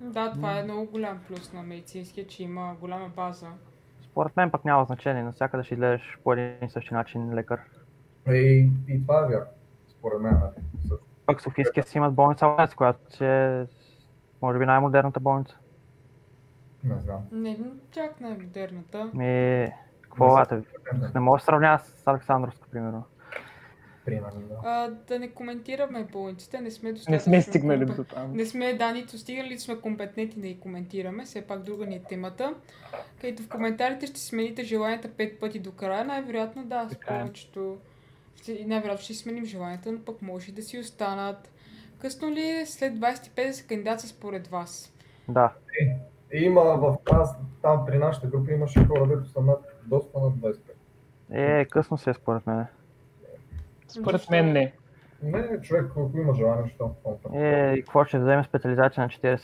[0.00, 3.46] Да, това е много голям плюс на медицинския, че има голяма база.
[4.00, 7.60] Според мен пък няма значение, навсякъде ще изгледаш по един и същи начин лекар.
[8.28, 9.46] И, и това е вярно.
[10.02, 10.34] Според мен.
[10.34, 10.98] Нали.
[11.26, 13.66] Пък Софийския си имат болница Лес, която е
[14.42, 15.58] може би най-модерната болница.
[16.84, 17.20] Не знам.
[17.32, 17.58] Не,
[17.90, 19.10] чак най-модерната.
[19.14, 20.62] Ми, какво Не е?
[21.14, 23.04] Не мога да се сравнява с Александровска, примерно.
[24.04, 24.54] Примерно, да.
[24.64, 27.20] А, да не коментираме болниците, не сме Не достатъчно...
[27.20, 28.32] сме стигнали до там.
[28.32, 31.24] Не сме, да, нито стигнали, сме компетентни да ги коментираме.
[31.24, 32.54] Все пак друга ни е темата.
[33.20, 36.04] Където в коментарите ще смените желанията пет пъти до края.
[36.04, 36.96] Най-вероятно да, с е.
[38.36, 41.52] Ще- Най-вероятно ще сменим желанията, но пък може и да си останат.
[41.98, 44.92] Късно ли е след 25 да се кандидатства според вас?
[45.28, 45.52] Да.
[46.32, 50.32] И има в нас, там при нашата група имаше хора, дето са над, доста над
[50.32, 50.58] 25.
[51.30, 52.66] Е, късно се е според мен.
[53.88, 54.72] Според мен не.
[55.22, 56.90] Не, човек, ако има желание, що?
[57.34, 59.40] Е, и какво ще вземе специализация на 40?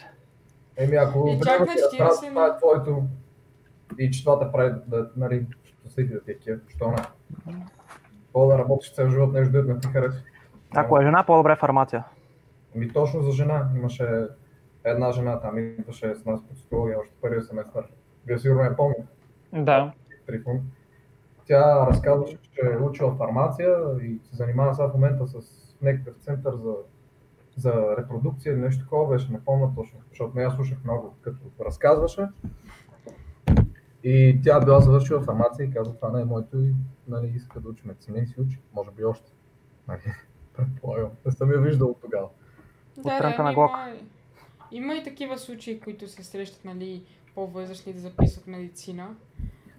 [0.76, 3.02] Еми, ако Е, чак на времето ти е 40 брат, това е твоето
[3.98, 5.46] и че това те прави да, нали,
[5.80, 6.96] щастливи да ти е кеф, що не?
[8.28, 10.20] Какво да работиш цял живот, нещо дето не ти харесва.
[10.74, 12.04] Ако е жена, по-добре фармация.
[12.74, 13.68] Ми точно за жена.
[13.76, 14.26] Имаше
[14.84, 17.84] една жена там, идваше с нас по психология още първия семестър.
[18.26, 19.02] Вие сигурно я помните.
[19.52, 19.92] Да.
[20.26, 20.60] Трифон.
[21.46, 25.36] Тя разказваше, че е учила фармация и се занимава сега в момента с
[25.82, 26.74] някакъв център за,
[27.56, 31.38] за репродукция или нещо такова беше, не помня точно, защото не я слушах много, като
[31.64, 32.28] разказваше.
[34.04, 36.74] И тя била завършила фармация и каза, това не е моето и
[37.08, 39.32] нали, иска да учи медицина и си учи, може би още.
[39.88, 40.00] Нали,
[40.56, 41.10] предполагам.
[41.26, 42.28] Не съм я виждал от тогава.
[42.96, 43.70] Да, трънка на има, Глок.
[44.72, 49.08] има и такива случаи, които се срещат, нали, по-възрастни да записват медицина.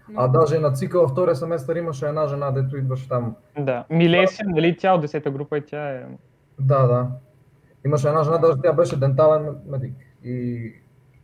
[0.09, 0.21] Но...
[0.21, 3.85] А даже на цикъл втория семестър имаше една жена, дето идваше там Да.
[3.89, 6.05] Милесия, нали, тя от 10-та група и тя е...
[6.59, 7.07] Да, да.
[7.85, 10.73] Имаше една жена, даже тя беше дентален медик и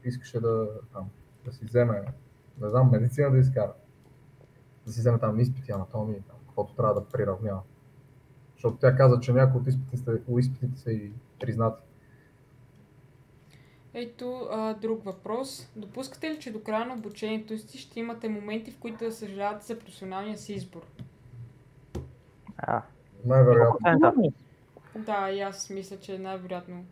[0.03, 1.09] искаше да, там,
[1.45, 2.01] да си вземе,
[2.61, 3.73] не знам, медицина да изкара.
[4.85, 7.61] Да си вземе там изпити, анатомии, там, каквото трябва да приравнява.
[8.53, 11.81] Защото тя каза, че някои от изпитите, са- изпитите са и признати.
[13.93, 15.71] Ето а, друг въпрос.
[15.75, 19.65] Допускате ли, че до края на обучението си ще имате моменти, в които да съжалявате
[19.65, 20.81] за професионалния си избор?
[22.57, 22.81] А,
[23.25, 24.33] Най-вероятно.
[24.95, 26.85] Да, и аз мисля, че най-вероятно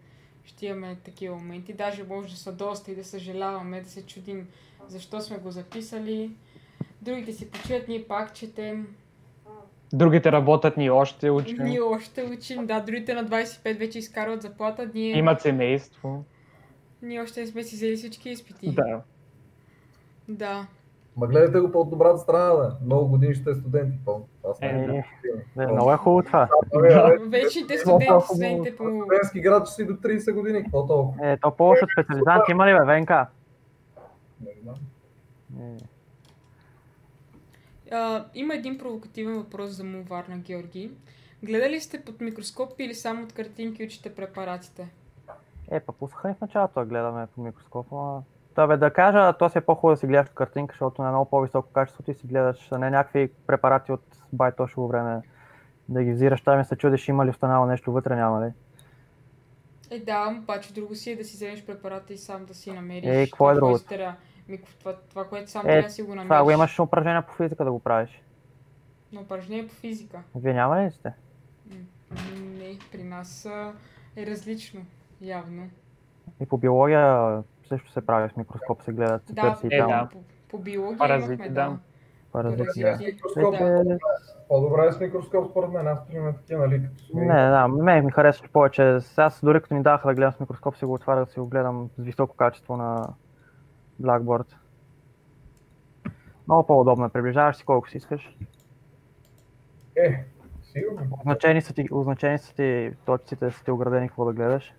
[0.46, 1.74] ще имаме такива моменти.
[1.74, 4.48] Даже може да са доста и да съжаляваме, да се чудим
[4.88, 6.32] защо сме го записали.
[7.02, 8.96] Другите си почиват, ние пак четем.
[9.94, 11.58] Другите работят, ние още учим.
[11.64, 12.66] Ние още учим.
[12.66, 14.92] Да, другите на 25 вече изкарват заплата.
[14.94, 16.26] Ние, Имат семейство.
[17.02, 18.70] ние още не сме си взели всички изпити.
[18.72, 19.02] Да.
[20.28, 20.68] Да.
[21.18, 22.78] Ма гледайте го по добрата страна, да.
[22.86, 23.98] Много години ще е студенти.
[24.06, 24.22] По.
[24.50, 25.04] Аз не Е, е,
[25.56, 26.50] Да, много е хубаво това.
[27.28, 28.84] Вечните студенти, студентите по...
[28.84, 31.32] Студентски град ще си до 30 години, какво толкова?
[31.32, 33.10] Е, то повече от специализанти има ли бе, ВНК?
[34.42, 34.76] Не знам.
[37.92, 40.92] Е, има един провокативен въпрос за Мувар на Георги.
[41.44, 44.88] Гледали сте под микроскоп или само от картинки учите препаратите?
[45.72, 48.24] Е, па пуснаха ни в началото да гледаме по микроскопа, ама...
[48.56, 51.30] Та бе, да кажа, то си е по-хубаво да си гледаш картинка, защото на много
[51.30, 55.22] по-високо качество ти си гледаш, не някакви препарати от байтошово време
[55.90, 58.52] да ги взираш, там и се чудиш има ли останало нещо вътре, няма ли.
[59.92, 63.10] Е, да, обаче друго си е да си вземеш препарата и сам да си намериш.
[63.10, 63.56] Е, какво е.
[64.48, 66.26] Ми, това, това, което сам Е, трябва да си го намериш.
[66.26, 68.22] Това го имаш упражнения по физика да го правиш.
[69.12, 70.24] На упражнение по физика.
[70.36, 71.14] Вие няма ли сте?
[72.38, 73.46] Не, при нас
[74.16, 74.82] е различно,
[75.22, 75.70] явно.
[76.42, 79.78] И по биология също се прави с микроскоп, се гледат, се Да, търси и е,
[79.78, 79.88] там.
[79.88, 80.10] да.
[80.12, 81.78] по, по биология Паразити, имахме, да.
[82.32, 82.98] Паразити, да.
[82.98, 83.94] Микроскоп, Да.
[83.94, 83.98] Е,
[84.50, 85.88] По-добре е с микроскоп, според мен.
[85.88, 89.00] Аз примерно такива, нали, Не, да, мен ми харесва повече.
[89.18, 91.48] Аз дори като ми даха да гледам с микроскоп, си го отваря да си го
[91.48, 93.08] гледам с високо качество на
[94.02, 94.56] Blackboard.
[96.48, 97.10] Много по-удобно е.
[97.10, 98.38] Приближаваш си колко си искаш.
[99.96, 100.26] Е,
[100.64, 101.08] сигурно.
[101.20, 104.74] Означени са ти, означени са ти точците, са ти оградени какво да гледаш.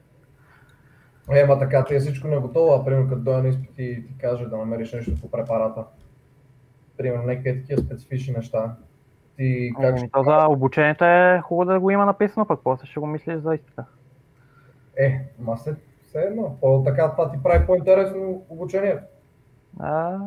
[1.30, 4.06] Е, ма така, ти е всичко не готово, а примерно като дойде на изпит и
[4.06, 5.84] ти каже да намериш нещо по препарата.
[6.96, 8.76] Примерно, някакви такива специфични неща.
[9.36, 10.08] Ти как Ами, ще...
[10.10, 13.54] то за обучението е хубаво да го има написано, пък после ще го мислиш за
[13.54, 13.84] изпита.
[14.96, 16.56] Е, ма след, Все едно.
[16.60, 19.02] По, така това ти прави по-интересно обучението.
[19.80, 20.18] А,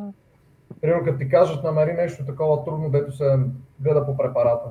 [0.82, 3.40] Примерно, като ти кажат, намери нещо такова трудно, дето се
[3.80, 4.70] гледа по препарата.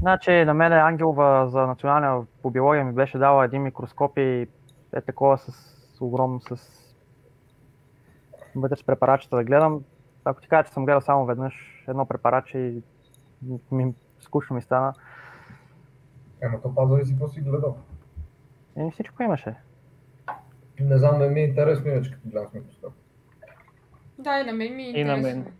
[0.00, 4.46] значи на мен Ангелова за националния по биология ми беше дала един микроскоп и
[4.94, 5.52] е такова с
[6.00, 6.56] огромно с
[8.54, 9.84] вътре с препаратчета да гледам.
[10.24, 12.82] Ако ти кажа, че съм гледал само веднъж едно препаратче и
[13.72, 14.94] ми, скучно ми стана,
[16.42, 17.76] Ема то пак зависи какво си гледал.
[18.78, 19.54] и всичко имаше.
[20.80, 22.92] Не знам, не ми е интересно иначе, като гледам с микроскоп.
[24.18, 25.22] Да, и на мен ми е И на интересно.
[25.42, 25.52] мен.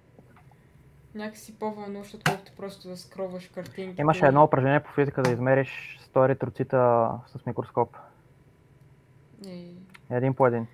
[1.14, 4.00] Някакси по-вълнуващо, отколкото просто да скроваш картинки.
[4.00, 7.96] Имаше едно упражнение по физика да измериш 100 еритроцита с микроскоп.
[9.48, 10.66] Е, Един по един.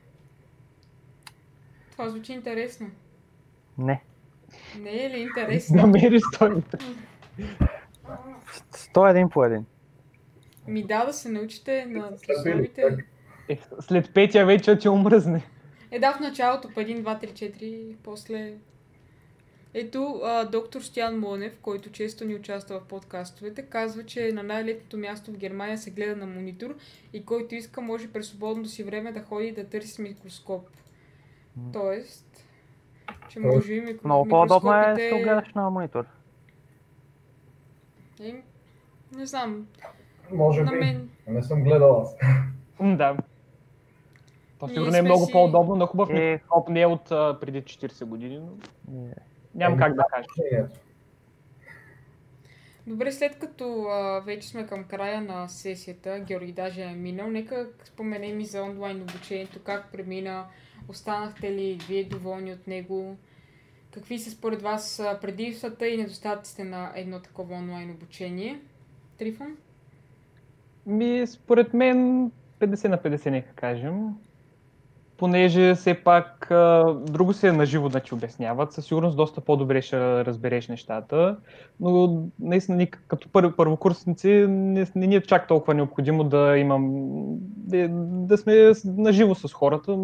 [1.93, 2.91] това звучи интересно.
[3.79, 4.03] Не.
[4.79, 5.77] Не е ли интересно?
[5.77, 6.77] Намериш стойност.
[8.73, 9.67] 100 един по един.
[10.67, 12.11] Ми да, да се научите на
[12.77, 13.05] как?
[13.49, 15.43] Е, след петия вече ти омръзне.
[15.91, 18.55] Е, да, в началото по 1, 2, 3, 4, после...
[19.75, 24.99] Ето, а, доктор Стян Монев, който често ни участва в подкастовете, казва, че на най-летното
[24.99, 26.75] място в Германия се гледа на монитор
[27.13, 30.69] и който иска може през свободното си време да ходи да търси с микроскоп.
[31.73, 32.47] Тоест,
[33.29, 34.01] че може и микро...
[34.05, 36.05] Много по-удобно е да се огледаш на монитор.
[38.21, 38.43] Е,
[39.13, 39.67] не знам,
[40.33, 40.79] Може на би.
[40.79, 41.11] мен...
[41.27, 42.17] Не съм гледал аз.
[42.89, 43.17] Да.
[44.59, 46.13] То сигурно е много си- по-удобно на хубав Е.
[46.13, 48.49] микроскоп, не е от а, преди 40 години, но
[48.95, 49.11] И-
[49.55, 50.69] нямам Еми, как да кажа.
[52.87, 57.69] Добре, след като а, вече сме към края на сесията, Георги даже е минал, нека
[57.85, 60.47] споменем и за онлайн обучението, как премина,
[60.89, 63.17] останахте ли вие доволни от него,
[63.91, 68.61] какви са според вас предимствата и недостатъците на едно такова онлайн обучение.
[69.19, 69.57] Трифон?
[70.87, 74.15] Ми, според мен 50 на 50, нека кажем.
[75.21, 76.47] Понеже все пак
[77.01, 81.37] друго се е наживо да ти обясняват, със сигурност доста по-добре ще разбереш нещата,
[81.81, 86.91] но наистина като пър, първокурсници не, не ни е чак толкова необходимо да имам,
[87.57, 87.89] да,
[88.27, 89.99] да сме наживо с хората.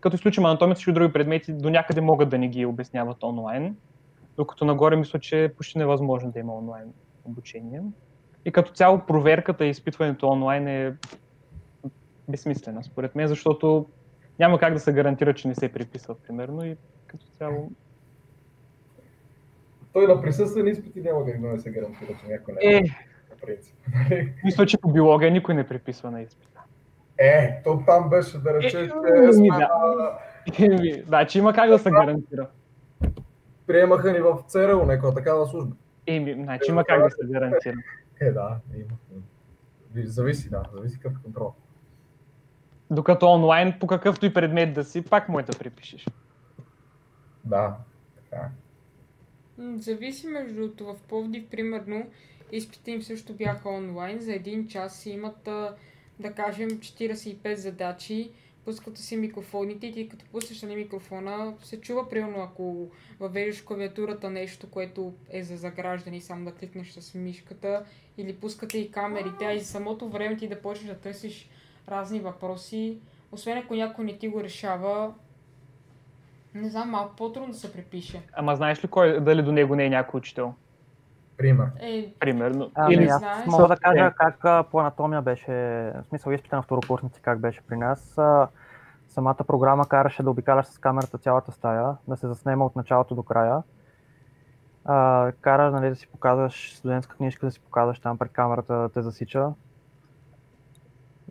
[0.00, 3.76] Като изключим анатомията, всички други предмети до някъде могат да ни ги обясняват онлайн,
[4.36, 6.92] докато нагоре мисля, че е почти невъзможно да има онлайн
[7.24, 7.82] обучение.
[8.44, 10.94] И като цяло проверката и изпитването онлайн е
[12.28, 13.86] безсмислена, според мен, защото
[14.42, 16.76] няма как да се гарантира, че не се приписва, примерно, и
[17.06, 17.70] като цяло...
[19.92, 22.82] Той на присъствени изпити няма как да не се гарантира, че някой не Е, е.
[23.94, 24.32] Нали?
[24.44, 26.60] мисля, че по биология никой не приписва на изпита.
[27.18, 29.68] Е, то там беше да рече, Е, че ми сме да.
[30.58, 31.02] на...
[31.06, 32.48] Да, че има как да се гарантира.
[33.66, 35.76] приемаха ни в ЦРУ, някаква такава служба.
[36.06, 37.74] Еми, значи има как да се гарантира.
[38.20, 39.20] Е, да, има.
[39.94, 41.54] Ви- Зависи, да, зависи какъв е контрол.
[42.92, 46.06] Докато онлайн, по какъвто и предмет да си, пак може да припишеш.
[47.44, 47.76] Да,
[48.16, 48.42] така.
[48.42, 48.48] е.
[49.78, 50.84] Зависи между другото.
[50.84, 52.06] В Пловдив, примерно,
[52.52, 54.20] изпитите им също бяха онлайн.
[54.20, 55.42] За един час си имат,
[56.18, 58.30] да кажем, 45 задачи.
[58.64, 64.30] Пускат си микрофоните и ти като пуснеш на микрофона, се чува, примерно, ако въвеждаш клавиатурата
[64.30, 67.84] нещо, което е за заграждане и само да кликнеш с мишката,
[68.18, 71.48] или пускате и камерите, а и за самото време ти да почнеш да търсиш
[71.88, 73.00] разни въпроси.
[73.32, 75.14] Освен ако някой не ти го решава,
[76.54, 78.22] не знам, малко по-трудно да се препише.
[78.32, 80.54] Ама знаеш ли кой, дали до него не е някой учител?
[81.36, 81.66] Пример.
[81.80, 82.70] Е, Примерно.
[82.74, 83.46] Ами Или аз знаеш.
[83.46, 84.12] мога да кажа Е.
[84.16, 88.18] как по анатомия беше, в смисъл изпита на второкурсници как беше при нас.
[89.08, 93.22] Самата програма караше да обикаляш с камерата цялата стая, да се заснема от началото до
[93.22, 93.62] края.
[94.84, 98.88] А, кара нали, да си показваш студентска книжка, да си показваш там пред камерата да
[98.88, 99.48] те засича.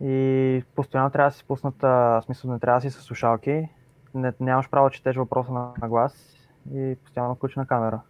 [0.02, 3.68] И постоянно трябва да си пуснат, а, смисъл не трябва да си с слушалки,
[4.14, 6.36] не, нямаш право да четеш въпроса на, на глас
[6.74, 8.00] и постоянно включена камера.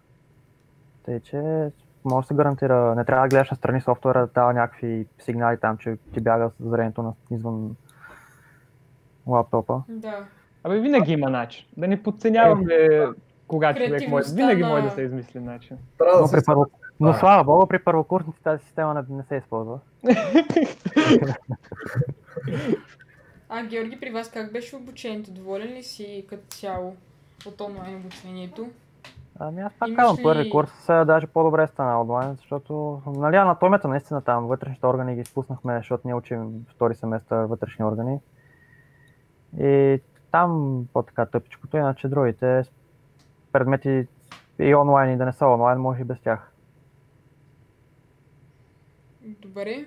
[1.04, 1.70] Тъй, че
[2.04, 5.78] може да се гарантира, не трябва да гледаш настрани софтуера да дава някакви сигнали там,
[5.78, 7.76] че ти бяга зрението на извън
[9.26, 9.82] лаптопа.
[9.88, 10.24] да.
[10.64, 11.66] Абе, винаги има начин.
[11.76, 13.06] Да не подценяваме
[13.46, 14.34] кога човек може.
[14.34, 15.78] Винаги на- може да се измисли начин.
[15.98, 16.42] Трябва да се...
[17.02, 17.14] Но А.
[17.14, 19.78] слава богу, при първокурсници тази система не, се използва.
[23.48, 25.30] А, Георги, при вас как беше обучението?
[25.30, 26.96] Доволен ли си като цяло
[27.46, 28.68] от онлайн обучението?
[29.38, 34.22] Ами аз пак казвам, ли- първи курс даже по-добре стана онлайн, защото нали, анатомията наистина
[34.22, 38.20] там, вътрешните органи ги изпуснахме, защото ние учим втори семестър вътрешни органи.
[39.60, 40.00] И
[40.30, 42.62] там по-така тъпичкото, иначе другите
[43.52, 44.06] предмети
[44.58, 46.51] и онлайн и да не са онлайн, може и без тях.
[49.24, 49.84] Добре.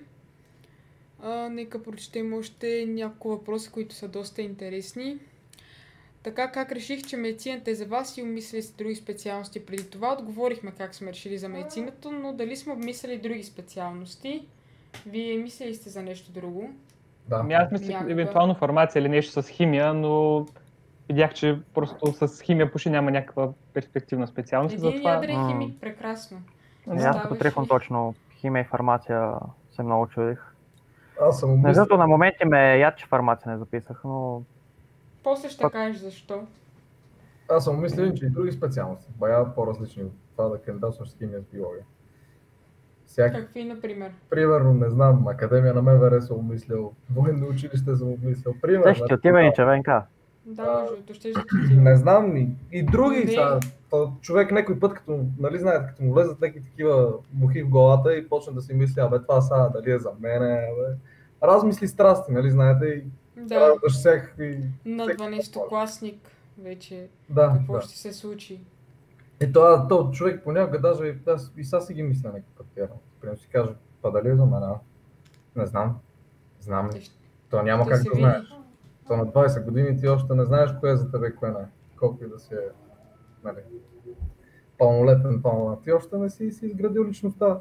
[1.24, 5.18] А, нека прочетем още няколко въпроса, които са доста интересни.
[6.24, 10.14] Така как реших, че медицината е за вас и умислили сте други специалности преди това?
[10.14, 14.48] Отговорихме как сме решили за медицината, но дали сме обмислили други специалности?
[15.06, 16.70] Вие мислили сте за нещо друго?
[17.30, 17.38] Да.
[17.40, 18.12] Ами аз мислих Някога.
[18.12, 20.46] евентуално фармация или нещо с химия, но
[21.10, 24.74] видях, че просто с химия почти няма някаква перспективна специалност.
[24.74, 25.14] Един затова...
[25.14, 26.42] ядрен химик, прекрасно.
[26.88, 27.68] И аз Ставаш като Трифон ли?
[27.68, 28.16] точно
[28.46, 29.34] химия и фармация
[29.72, 30.40] се много чудих.
[31.22, 34.44] Аз съм Не умислил, защото на моменти ме яд, че фармация не записах, но
[35.24, 36.48] После ще Пък- кажеш защо.
[37.50, 41.42] аз съм умислил, че и други специалности, бая по-различни от това да кандидатстваш с химия
[41.42, 41.84] с биология.
[43.06, 44.12] Всяка, Какви, например?
[44.30, 48.96] примерно, не знам, Академия на МВР съм умислил, военно училище съм умислил, примерно.
[48.96, 50.04] ще ти отива и червенка.
[50.46, 51.82] Да, между другото, ще ти отива.
[51.82, 53.32] Не знам, и, и други Не.
[53.32, 53.60] са.
[53.90, 58.16] То, човек някой път, като, нали знаете, като му влезат някакви такива мухи в главата
[58.16, 60.96] и почне да си мисли, абе това са, дали е за мене, абе.
[61.44, 63.04] Размисли страсти, нали знаете, и
[63.38, 64.64] Да, всякакви...
[64.86, 66.20] на всеки 12 класник
[66.58, 67.82] вече Да, какво да.
[67.82, 68.60] ще се случи.
[69.42, 72.68] И това, то човек понякога даже, и аз и сега си ги мисля някакъв път,
[72.76, 72.88] тя.
[73.22, 73.70] Примерно си кажа,
[74.02, 74.76] па дали е за мен, а?
[75.56, 75.98] Не знам.
[76.60, 77.02] Знам ли.
[77.02, 77.16] ще-
[77.50, 78.22] То няма ще как да види.
[78.22, 78.44] знаеш.
[79.08, 81.66] То на 20 години ти още не знаеш кое е за тебе, кое не.
[82.00, 82.70] Колко и да си е,
[83.44, 83.60] нали,
[84.78, 85.84] пълнолетен, пълнолетен.
[85.84, 87.60] Ти още не си, си изградил личността.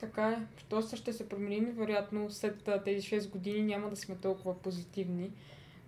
[0.00, 0.38] Така е.
[0.70, 5.32] Доста ще се променим и вероятно след тези 6 години няма да сме толкова позитивни,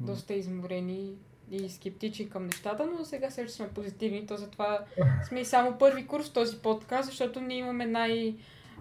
[0.00, 1.14] доста изморени
[1.50, 4.84] и скептични към нещата, но сега също сме позитивни, то затова
[5.28, 8.36] сме и само първи курс в този подкаст, защото ние имаме най...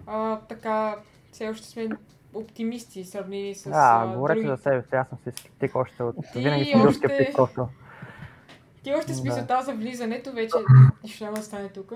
[0.06, 0.96] А, така,
[1.32, 1.88] все още сме
[2.34, 4.56] оптимисти, сравнени с А, а, говорете други.
[4.56, 6.16] за себе си, аз съм си скептик още от...
[6.32, 7.68] Ти Винаги съм бил скептик просто.
[8.82, 9.28] Ти още с Да.
[9.28, 10.56] мисълта за влизането вече
[11.04, 11.92] нищо няма да стане тук.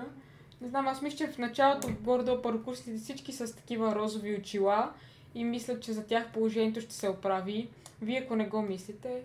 [0.61, 4.91] Не знам, аз мисля, че в началото горе-долу първокурсите всички с такива розови очила
[5.35, 7.69] и мисля, че за тях положението ще се оправи.
[8.01, 9.21] Вие ако не го мислите,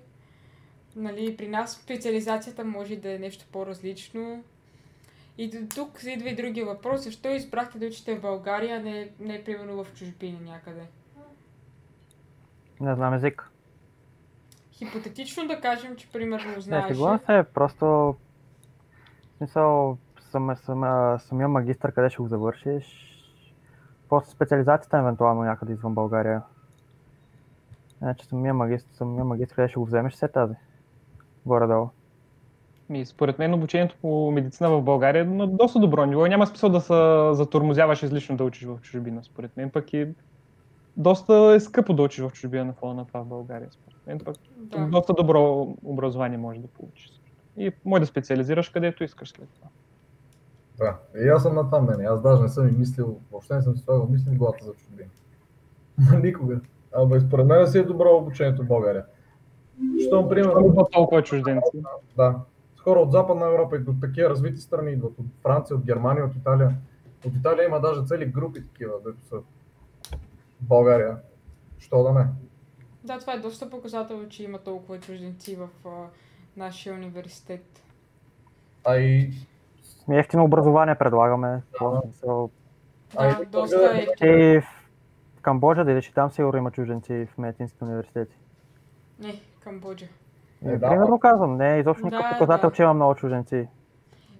[0.96, 4.42] нали, при нас специализацията може да е нещо по-различно.
[5.38, 7.04] И до тук идва и другия въпрос.
[7.04, 10.82] Защо избрахте да учите в България, а не, не примерно в чужбина някъде?
[12.80, 13.50] Не знам език.
[14.72, 16.88] Хипотетично да кажем, че примерно Не, знаеш.
[16.88, 17.86] шегувам се, просто...
[17.86, 18.16] В
[19.36, 19.98] смисъл,
[20.30, 23.06] съм, съм, самия магистър, къде ще го завършиш?
[24.08, 26.42] После специализацията евентуално някъде извън България.
[27.98, 30.54] Значи самия магистър, самия магистър, къде ще го вземеш, се тази.
[31.46, 31.88] Горе-долу.
[32.88, 36.26] Ми, според мен обучението по медицина в България е на доста добро ниво.
[36.26, 36.94] и Няма смисъл да се
[37.36, 39.70] затормозяваш излишно да учиш в чужбина, според мен.
[39.70, 40.08] Пък и
[41.00, 44.18] доста е скъпо да учиш в чужбина на фона на това в България, според мен.
[44.18, 44.86] Пък Да.
[44.86, 47.10] доста добро образование можеш да получиш.
[47.56, 49.68] И може да специализираш където искаш след това.
[50.78, 50.96] Да.
[51.24, 52.06] И аз съм на това мнение.
[52.06, 54.72] Аз даже не съм и мислил, въобще не съм си слагал мисли в главата за
[54.72, 55.08] чужбина.
[56.22, 56.60] Никога.
[56.92, 59.04] Абе, според мен си е добро обучението в България.
[60.06, 61.82] Щом, примерно, Има толкова чужденци.
[62.16, 62.34] Да.
[62.78, 65.18] Хора от Западна Европа и от такива развити страни идват.
[65.18, 66.76] От Франция, от Германия, от Италия.
[67.26, 69.36] От Италия има даже цели групи такива, дето са
[70.60, 71.16] България.
[71.78, 72.26] Що да не?
[73.04, 75.90] Да, това е доста показателно, че има толкова чужденци в а,
[76.56, 77.82] нашия университет.
[78.84, 79.30] А и,
[80.10, 81.62] ефтино образование предлагаме.
[82.02, 82.50] Смисъл,
[83.16, 84.26] А, Да, и доста е.
[84.28, 88.36] И в Камбоджа, да идеш и там сигурно има чужденци в медицинските университети.
[89.18, 90.06] Не, Камбоджа.
[90.66, 92.76] Е, Е, да, примерно казвам, не е изобщо никакъв Да, показател, да.
[92.76, 93.68] че има много чужденци.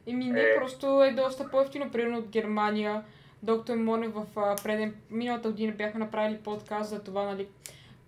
[0.07, 0.57] Еми не, Е.
[0.59, 3.05] просто е доста по-ефтино, примерно от Германия.
[3.43, 7.49] Доктор Монев в а, преден, миналата година бяха направили подкаст за това, нали,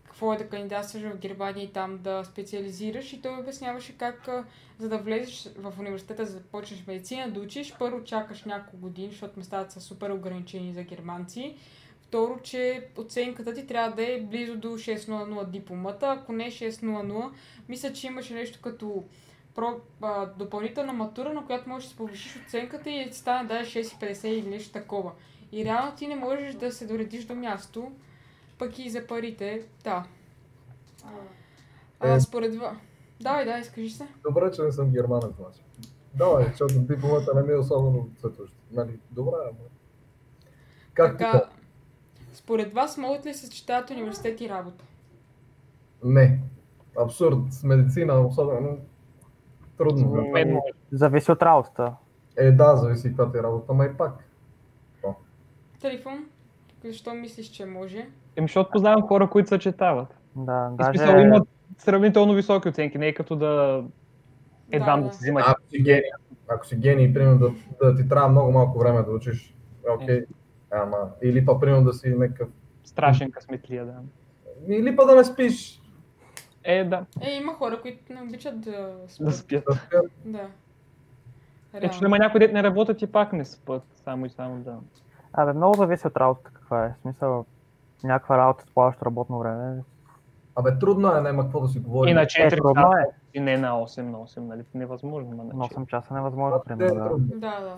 [0.05, 3.12] какво е да кандидатстваш в Германия и там да специализираш.
[3.12, 4.28] И той обясняваше как,
[4.78, 9.09] за да влезеш в университета, за да почнеш медицина, да учиш, първо чакаш няколко години,
[9.09, 11.57] защото местата са супер ограничени за германци.
[12.01, 16.07] Второ, че оценката ти трябва да е близо до 6.00 дипломата.
[16.07, 17.30] Ако не е 6.00,
[17.68, 19.05] мисля, че имаше нещо като
[19.55, 23.64] про, а, допълнителна матура, на която можеш да повишиш оценката и ти стане да е
[23.64, 25.12] 6,50 или нещо такова.
[25.53, 27.92] И реално ти не можеш да се доредиш до място,
[28.59, 30.05] пък и за парите, да.
[32.00, 32.20] А, Е.
[32.20, 32.76] според ва...
[33.20, 34.07] Давай, да, изкажи се.
[34.22, 35.61] добре, че не съм германец, значи.
[36.14, 38.57] Давай, защото дипломата не ми е особено цветуща.
[38.70, 39.53] Нали, добре, ама.
[40.94, 41.48] Как Така, така?
[42.34, 44.84] според вас могат ли се съчетават университет и работа?
[46.05, 46.40] Не.
[46.98, 47.38] Абсурд.
[47.50, 48.78] С медицина особено
[49.89, 50.30] трудно.
[50.33, 50.72] Мен може.
[50.93, 51.95] Зависи от работата.
[52.37, 54.12] Е, да, зависи каква ти е работа, ма и пак.
[55.80, 56.24] Телефон?
[56.85, 58.07] Защо мислиш, че може?
[58.37, 60.09] Еми, защото познавам хора, които съчетават.
[60.37, 60.99] Да, В даже...
[60.99, 63.85] смисъл имат сравнително високи оценки, не е като да
[64.70, 65.12] едва да, да.
[65.12, 65.45] се взимат.
[65.47, 66.03] Ако си гений,
[66.49, 67.51] ако си гений, примерно да,
[67.83, 69.55] да ти трябва много малко време да учиш,
[69.89, 70.24] е окей.
[70.70, 72.49] Ама, или па примерно да си някакъв
[72.85, 73.95] страшен късметлия, да.
[74.68, 75.82] Или па да не спиш.
[76.64, 78.70] Е, да, Е, има хора, които не обичат да
[79.20, 79.64] да спят.
[79.64, 80.10] Да спят.
[80.24, 80.46] Да.
[81.74, 84.76] Е, че има някои дет не работят и пак не спят, само и само да.
[85.32, 86.88] Абе, много зависи от работата каква е.
[86.88, 87.44] В смисъл,
[88.04, 89.82] някаква работа с плаващо работно време.
[90.56, 92.10] Абе, трудно е, няма какво да си говорим.
[92.10, 93.38] И на Е, 4 трудно часа, е.
[93.38, 94.62] и не на 8 на 8, нали?
[94.74, 95.74] Невъзможно, на На 4.
[95.74, 96.94] 8 часа невъзможно, е примерно.
[96.94, 97.08] Да.
[97.08, 97.26] трудно.
[97.34, 97.74] Да, да.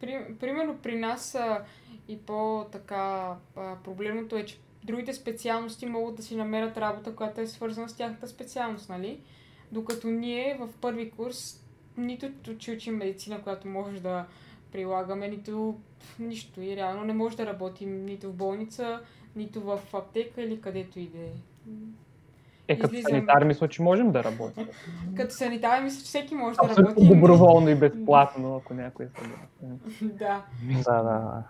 [0.00, 1.62] При, примерно при нас а,
[2.08, 7.46] и по-така а, проблемното е, че другите специалности могат да си намерят работа, която е
[7.46, 9.20] свързана с тяхната специалност, нали?
[9.72, 11.64] Докато ние в първи курс
[11.96, 14.26] нито че учим медицина, която може да
[14.72, 15.78] прилагаме, нито
[16.18, 16.60] нищо.
[16.60, 19.00] И реално не може да работим нито в болница,
[19.36, 21.32] нито в аптека или където и да е.
[22.68, 23.10] Е, като излизам.
[23.10, 24.68] санитар мисля, че можем да работим.
[25.16, 27.08] Като санитар, мисля, че всеки може да Абсолютно работи.
[27.08, 29.80] доброволно и безплатно, ако някой е съгласен.
[30.02, 30.44] да.
[30.84, 31.42] Да, да, да.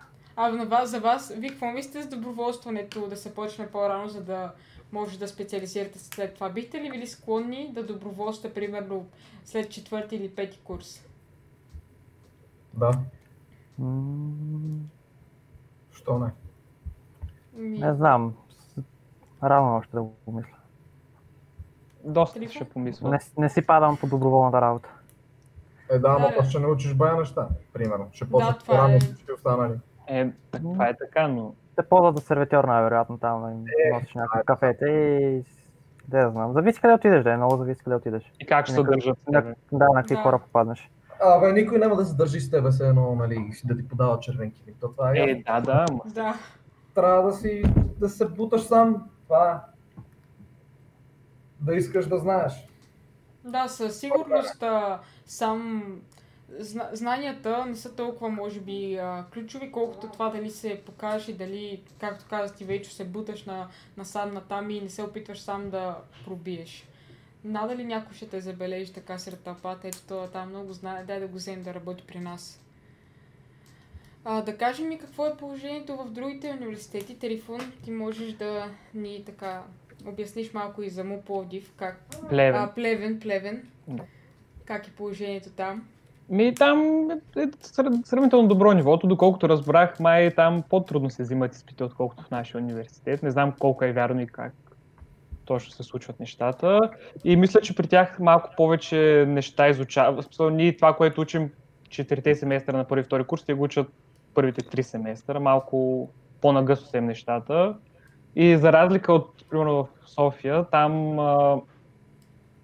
[0.43, 4.23] А на вас, за вас, вие какво мислите с доброволстването да се почне по-рано, за
[4.23, 4.51] да
[4.91, 6.49] може да специализирате след това?
[6.49, 9.05] Бихте ли били склонни да доброволствате, примерно,
[9.45, 11.05] след четвърти или пети курс?
[12.73, 12.91] Да,
[13.79, 14.79] М,
[15.91, 16.31] що не?
[17.53, 18.33] Ми, Не знам.
[19.43, 20.55] Рано още да го помисля.
[22.03, 22.55] Доста Трифон?
[22.55, 23.09] ще помисля.
[23.09, 24.89] Не, не си падам по доброволната работа.
[25.91, 26.49] Е, да, ама Да, да.
[26.49, 28.09] ще научиш бая неща, примерно.
[28.11, 28.99] Ще почнеш това по-рано е.
[28.99, 29.73] всички останали.
[30.11, 30.31] Е,
[30.61, 34.85] това е така, но Те ползват за сервитьор най-вероятно там, да им носиш някакви кафете
[34.85, 35.43] и...
[36.07, 36.53] Де да знам.
[36.53, 38.31] Зависи къде отидеш, да е много зависи къде отидеш.
[38.39, 39.55] и как ще се държат тебе.
[39.71, 40.21] да, на какви Да.
[40.21, 40.89] хора попаднеш.
[41.21, 44.63] Абе, никой няма да се държи с тебе, все едно, нали, да ти подава червенки.
[44.81, 45.19] То това е.
[45.19, 46.33] Е, да, да, ама Да.
[46.95, 47.63] Трябва да си,
[47.99, 49.09] да се буташ сам.
[49.23, 49.55] Това е.
[51.59, 52.67] Да искаш да знаеш.
[53.43, 55.83] Да, със сигурност а, сам
[56.59, 61.33] зна, знанията не са толкова, може би, а, ключови, колкото това дали се покажеш и
[61.33, 65.03] дали, както каза ти вече, се буташ на, на сам на там и не се
[65.03, 66.87] опитваш сам да пробиеш.
[67.43, 71.27] Надали някой ще те забележи така сред тълпата, ето това там много знае, дай да
[71.27, 72.61] го вземем да работи при нас.
[74.25, 77.19] А, да кажем ми какво е положението в другите университети.
[77.19, 79.63] Телефон, ти можеш да ни така
[80.05, 82.61] обясниш малко и за МУ Пловдив, как плевен.
[82.61, 83.67] а, плевен, плевен.
[83.87, 84.03] Да.
[84.65, 85.87] Как е положението там?
[86.29, 87.07] Ми там
[87.37, 87.47] е,
[88.03, 93.23] сравнително добро нивото, доколкото разбрах, май там по-трудно се взимат изпити, отколкото в нашия университет.
[93.23, 94.53] Не знам колко е вярно и как
[95.45, 96.79] точно се случват нещата.
[97.23, 100.27] И мисля, че при тях малко повече неща изучават.
[100.51, 101.49] Ние това, което учим
[101.89, 103.87] четирите семестра на първи и втори курс, те го учат
[104.33, 105.39] първите три семестра.
[105.39, 106.09] Малко
[106.41, 107.75] по-нагъсто нещата.
[108.35, 111.57] И за разлика от, примерно, в София, там а,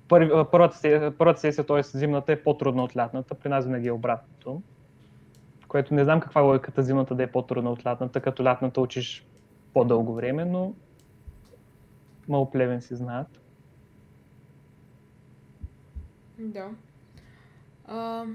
[0.08, 1.84] първата, се- първата сесия, т.е.
[1.84, 3.36] зимната е по-трудна от лятната.
[3.36, 4.62] При нас винаги е обратното.
[5.68, 9.26] Което не знам каква е логиката зимната да е по-трудна от лятната, като лятната учиш
[9.74, 10.74] по-дълго време, но
[12.28, 13.42] много плевен си знаят.
[16.40, 16.70] Да.
[17.86, 18.26] А,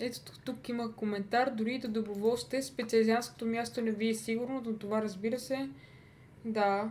[0.00, 1.50] ето тук, има коментар.
[1.50, 5.68] Дори да доброволствате, специализантското място не ви е сигурно, но това разбира се.
[6.44, 6.90] Да.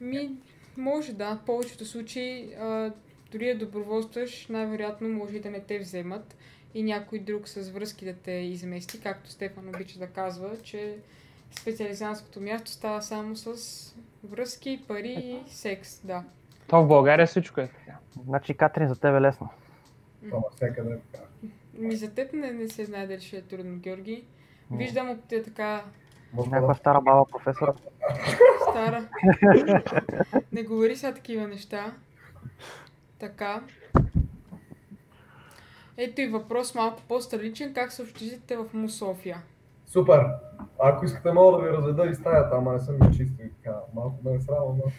[0.00, 0.30] Ми,
[0.76, 1.34] може да.
[1.34, 2.92] В повечето случаи, а,
[3.32, 6.36] дори да доброволстваш, най-вероятно може и да не те вземат
[6.74, 10.96] и някой друг с връзки да те измести, както Стефан обича да казва, че
[11.50, 16.00] специализантското място става само с връзки, пари и секс.
[16.06, 16.24] Да.
[16.66, 17.98] Това в България всичко е така.
[18.24, 19.48] Значи, Катрин, за тебе е лесно.
[20.24, 21.24] Това навсякъде е така.
[21.74, 24.24] Ми за теб не, не се знае дали ще е трудно, Георги.
[24.70, 25.84] Виждам от те така
[26.34, 27.74] Някаква стара баба професор.
[28.70, 29.08] стара.
[30.52, 31.94] не говори сега такива неща.
[33.18, 33.62] Така.
[35.96, 37.74] Ето и въпрос малко по-страничен.
[37.74, 39.42] Как се общежите в МУ София?
[39.86, 40.26] Супер!
[40.78, 43.42] Ако искате, мога да ви разведа и стаята, ама не съм ги чисти.
[43.62, 44.92] Така, малко да не срама, но...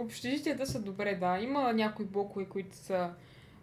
[0.00, 1.38] Общежитията са добре, да.
[1.38, 3.10] Има някои блокове, които са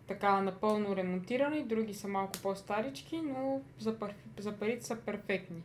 [0.08, 4.14] така напълно ремонтирани, други са малко по-старички, но за, пар...
[4.40, 5.64] за парите са перфектни.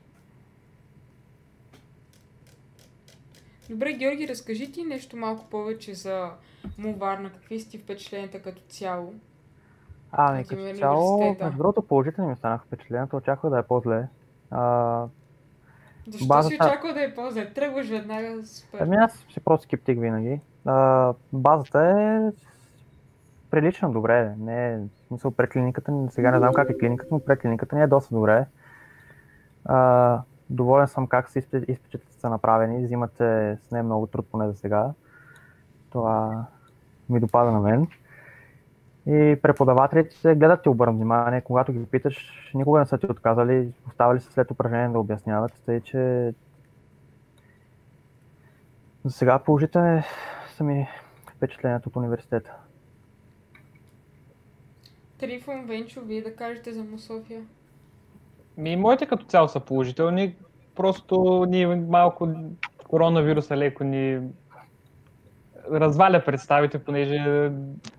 [3.71, 6.31] Добре, Георги, разкажи ти нещо малко повече за
[6.79, 7.31] МУ Варна.
[7.31, 9.15] Какви са ти впечатленията като цяло?
[10.13, 13.17] Ами, като цяло, между другото, положително ми останаха впечатлението.
[13.17, 14.09] Очаквах да е по-зле.
[14.51, 15.05] А,
[16.09, 17.53] Защо Базата- си очаква да е по-зле?
[17.53, 18.79] Тръгваш веднага супер.
[18.81, 20.41] Ами аз си просто скептик винаги.
[20.65, 22.31] А, базата е
[23.51, 24.35] прилично добре.
[24.39, 25.93] Не смисъл пред клиниката.
[25.93, 28.47] ни- Сега не знам как е клиниката, но пред клиниката ни е доста добре.
[29.65, 32.85] А, доволен съм как изпит- изпитите са направени.
[32.85, 34.93] Взимате с не много труд поне за сега.
[35.91, 36.47] Това
[37.11, 37.87] ми допада на мен.
[39.07, 41.41] И преподавателите се гледат ти обърна внимание.
[41.41, 43.73] Когато ги питаш, никога не са ти отказали.
[43.89, 45.53] Оставали се след упражнение да обясняват.
[45.67, 46.33] Тъй, че
[49.05, 50.03] За сега положителни
[50.57, 50.89] са ми
[51.37, 52.55] впечатленията от университета.
[55.19, 57.43] Трифон, Венчо, вие да кажете за Мусофия.
[58.57, 60.37] Ми, моите като цяло са положителни.
[60.75, 62.29] Просто ние малко
[62.89, 64.21] коронавируса леко ни
[65.73, 67.51] разваля представите, понеже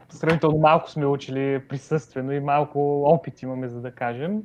[0.09, 4.43] сравнително малко сме учили присъствено и малко опит имаме, за да кажем.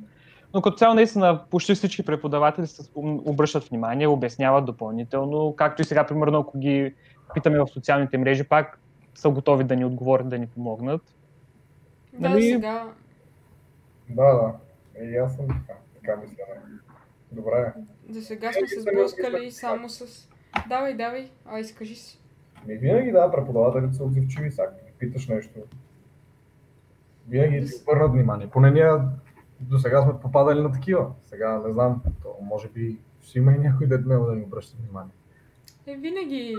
[0.53, 6.05] Но като цяло наистина почти всички преподаватели се обръщат внимание, обясняват допълнително, както и сега,
[6.05, 6.93] примерно, ако ги
[7.33, 8.79] питаме в социалните мрежи, пак
[9.15, 11.01] са готови да ни отговорят, да ни помогнат.
[12.13, 12.87] Да, Нали- сега
[14.09, 14.53] Да, да.
[15.05, 15.79] И аз съм така.
[15.93, 16.43] Така мисля.
[17.31, 17.73] Добре.
[18.09, 20.29] За сега сме се сблъскали само с...
[20.69, 22.19] Давай, давай, а изкажи си.
[22.67, 25.59] Ми винаги да, преподавателите са отзивчиви, сега ги питаш нещо.
[27.27, 28.49] Винаги ти обърнат внимание.
[28.49, 28.91] Поне ние
[29.59, 31.11] до сега сме попадали на такива.
[31.23, 34.77] Сега не знам, то може би ще има и някой дет няма да ни обръща
[34.83, 35.11] внимание.
[35.87, 36.55] Е, винаги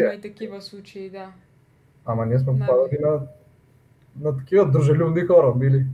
[0.00, 1.32] има и такива случаи, да.
[2.04, 2.58] Ама ние сме Да.
[2.58, 3.20] попадали на,
[4.20, 5.86] на такива дружелюбни хора, били.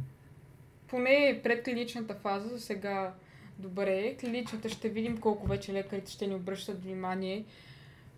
[0.88, 3.12] Поне пред клиничната фаза, за сега
[3.58, 4.16] добре.
[4.16, 7.44] Клиничната ще видим колко вече лекарите ще ни обръщат внимание,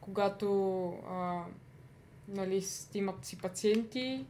[0.00, 1.42] когато а,
[2.28, 2.62] нали,
[2.94, 4.24] имат си пациенти.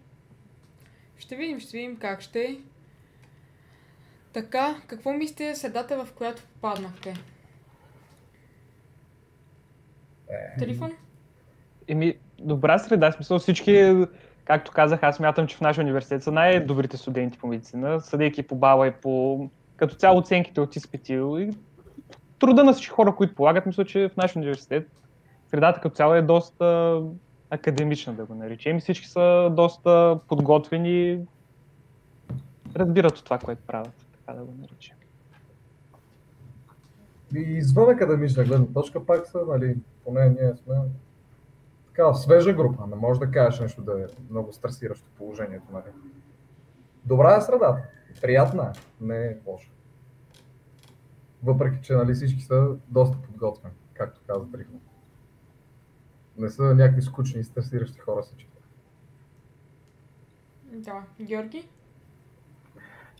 [1.18, 2.61] Ще видим, ще видим как ще.
[4.32, 7.14] Така, какво мислите за средата, в която попаднахте?
[10.28, 10.92] Е, Телефон?
[11.88, 13.94] Еми, добра среда, смисъл всички,
[14.44, 18.57] както казах, аз мятам, че в нашия университет са най-добрите студенти по медицина, съдейки по
[18.57, 21.51] бала и по като цяло оценките от изпити и
[22.39, 24.89] труда на всички хора, които полагат, мисля, че в нашия университет
[25.51, 27.01] средата като цяло е доста
[27.51, 28.77] академична, да го наречем.
[28.77, 31.20] И всички са доста подготвени,
[32.77, 34.97] разбират от това, което правят, така да го наречем.
[37.35, 40.75] И извън академична гледна точка пак са, нали, поне ние сме
[41.87, 45.93] така свежа група, не може да кажеш нещо да е много стресиращо положението, нали.
[47.05, 47.83] Добра е средата,
[48.20, 49.70] приятна не е лоша.
[51.42, 54.80] Въпреки, че нали, всички са доста подготвени, както каза Трифон.
[56.38, 58.48] Не са някакви скучни и стресиращи хора всички.
[60.64, 61.02] Да.
[61.20, 61.68] Георги?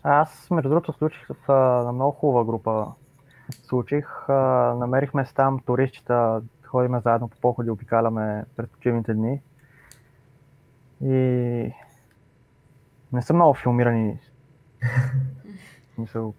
[0.03, 2.93] Аз, между другото, случих в, а, на много хубава група.
[3.51, 4.33] Случих, а,
[4.79, 9.43] намерихме се там туристчета, ходиме заедно по походи, обикаляме през почивните дни.
[11.01, 11.15] И
[13.13, 14.21] не са много филмирани.
[15.99, 16.35] Мисъл,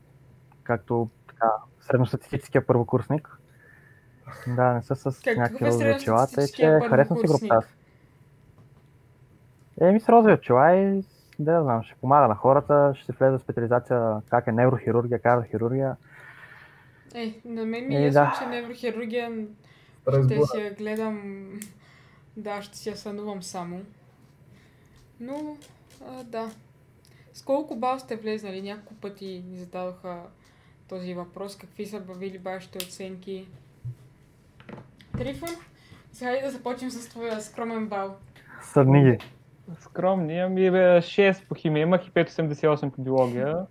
[0.64, 3.40] както така, средностатистическия първокурсник.
[4.48, 7.68] Да, не са с Какъв някакви е розови очила, тъй че харесвам си групата.
[9.82, 11.04] Еми с розови очила и
[11.40, 15.96] да не знам, ще помага на хората, ще влезе в специализация как е неврохирургия, кардиохирургия.
[17.16, 18.36] Е, на мен ми е Е, ясно, да.
[18.40, 19.48] че неврохирургия
[20.08, 20.46] Разбира.
[20.46, 21.50] ще си я гледам,
[22.38, 23.82] да, ще си я сънувам само.
[25.20, 25.58] Но,
[26.08, 26.50] а, да.
[27.36, 28.62] С колко бал сте влезнали?
[28.62, 30.22] Няколко пъти ни зададоха
[30.90, 31.58] този въпрос.
[31.58, 33.48] Какви са бавили вашите оценки?
[35.18, 35.50] Трифон?
[36.12, 38.16] Сега и да започнем с твоя скромен бал.
[38.62, 39.18] Съдни ги.
[39.80, 43.66] Скромни, ами бе, 6 по химия имах и 5,88 по биология.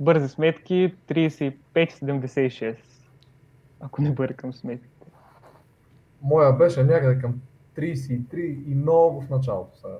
[0.00, 2.76] Бързи сметки 35,76.
[3.80, 4.88] Ако не бъркам сметки.
[6.22, 7.40] Моя беше някъде към
[7.76, 8.34] 33
[8.70, 9.76] и много в началото.
[9.76, 9.98] Сега.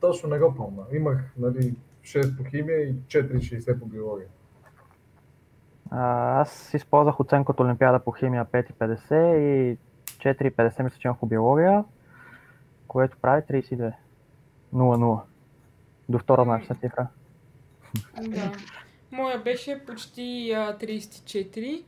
[0.00, 0.82] Точно не го помня.
[0.92, 4.28] Имах нали, 6 по химия и 4,60 по биология.
[5.90, 9.78] А, аз използвах оценка от Олимпиада по химия 5,50 и
[10.18, 11.84] 4,50 мисля, че имах по биология,
[12.88, 13.92] което прави 32.
[14.74, 15.20] 0-0.
[16.08, 17.08] До втора нашата цифра.
[18.22, 18.52] Да.
[19.12, 21.84] Моя беше почти а, 34.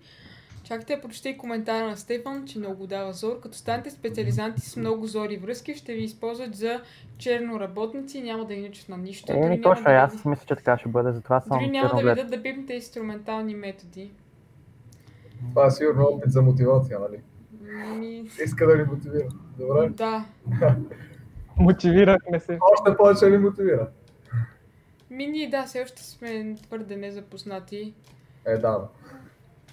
[0.72, 3.40] Чакайте да прочета и коментара на Стефан, че много дава зор.
[3.40, 6.80] Като станете специализанти с много зори връзки, ще ви използват за
[7.18, 9.32] черноработници и няма да ви научат на нищо.
[9.32, 12.00] Няма точно, да аз мисля, че така ще бъде, затова съм Дори няма да ви
[12.00, 12.16] черноглед.
[12.16, 14.10] дадат да пипнете инструментални методи.
[15.50, 17.20] Това е сигурно опит за мотивация, нали?
[17.98, 19.28] Ми, Иска да ни мотивира.
[19.58, 19.88] Добре.
[19.88, 20.24] да.
[21.56, 22.58] Мотивирахме се.
[22.72, 23.88] Още повече ни мотивира.
[25.10, 27.94] Ми ние да, все още сме твърде незапознати.
[28.46, 28.88] Е, да.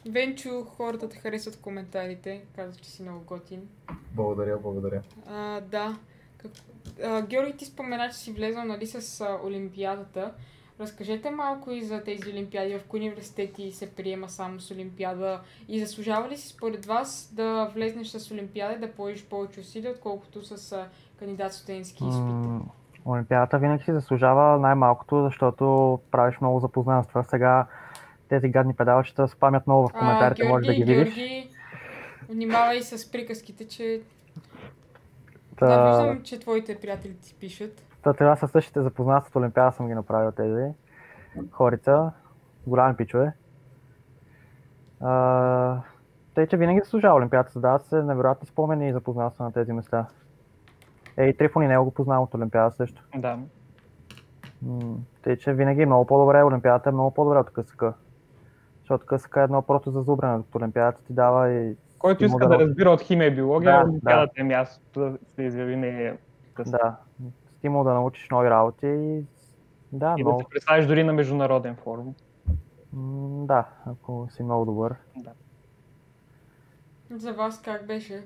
[0.05, 2.41] Венчо, хората те харесват в коментарите.
[2.55, 3.67] Казва, че си много готин.
[4.15, 5.01] Благодаря, благодаря.
[5.29, 5.97] А, да.
[6.37, 6.51] Как...
[7.03, 10.33] А, Георги, ти спомена, че си влезъл нали, с а, Олимпиадата.
[10.79, 15.79] Разкажете малко и за тези Олимпиади, в кои университети се приема само с Олимпиада и
[15.79, 20.43] заслужава ли си според вас да влезнеш с Олимпиада и да положиш повече усилия, отколкото
[20.43, 20.87] с а,
[21.19, 22.23] кандидат студентски изпит?
[22.23, 22.61] М,
[23.05, 27.23] Олимпиадата винаги си заслужава най-малкото, защото правиш много запознанства.
[27.23, 27.65] Сега
[28.29, 31.15] тези гадни педалчета спамят много в коментарите, може да ги видиш.
[31.15, 31.49] Георги,
[32.29, 34.01] внимавай с приказките, че
[35.57, 37.83] Та, Да, виждам, че твоите приятели ти пишат.
[38.03, 40.73] та, това са същите запознати от Олимпиада съм ги направил тези
[41.51, 42.11] хорица.
[42.67, 43.33] Голями пичове.
[45.01, 45.81] А,
[46.35, 47.49] тъй, че винаги заслужава Олимпиада.
[47.49, 50.05] Създават се невероятни спомени и запознал се на тези места.
[51.17, 53.03] Ей, Трифон и него го познавам от Олимпиада също.
[53.15, 53.39] Да.
[55.23, 57.83] Тъй, че винаги е много по-добре, Олимпиадата е много по-добре от КСК.
[58.89, 62.59] Защото КСК е едно просто зазубрене, докато Олимпиадата ти дава и Който иска да да-
[62.59, 65.75] разбира от химия и биология, Да, Олимпиадата е мястото да се изяви
[66.67, 66.95] да,
[67.57, 69.23] стимул да научиш нови работи и
[69.91, 72.15] да, И да много, се представиш дори на международен форум.
[72.93, 74.95] м, да, ако си много добър.
[77.11, 78.23] За вас как беше?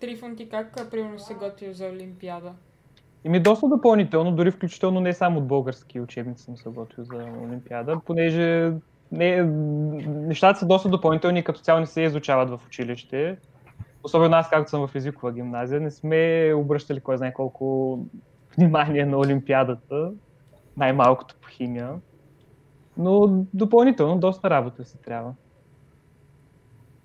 [0.00, 2.52] Трифон ти как примерно се готвил за Олимпиада?
[3.24, 7.16] И ми доста допълнително, дори включително не само от български учебници съм се готвил за
[7.42, 8.72] Олимпиада, понеже
[9.12, 9.42] не,
[10.06, 13.36] нещата са доста допълнителни като цяло не се изучават в училище.
[14.04, 17.98] Особено аз, както съм в езикова гимназия, не сме обръщали кой знае колко
[18.56, 20.12] внимание на Олимпиадата,
[20.76, 21.94] най-малкото по химия.
[22.96, 25.34] Но допълнително доста работа си трябва.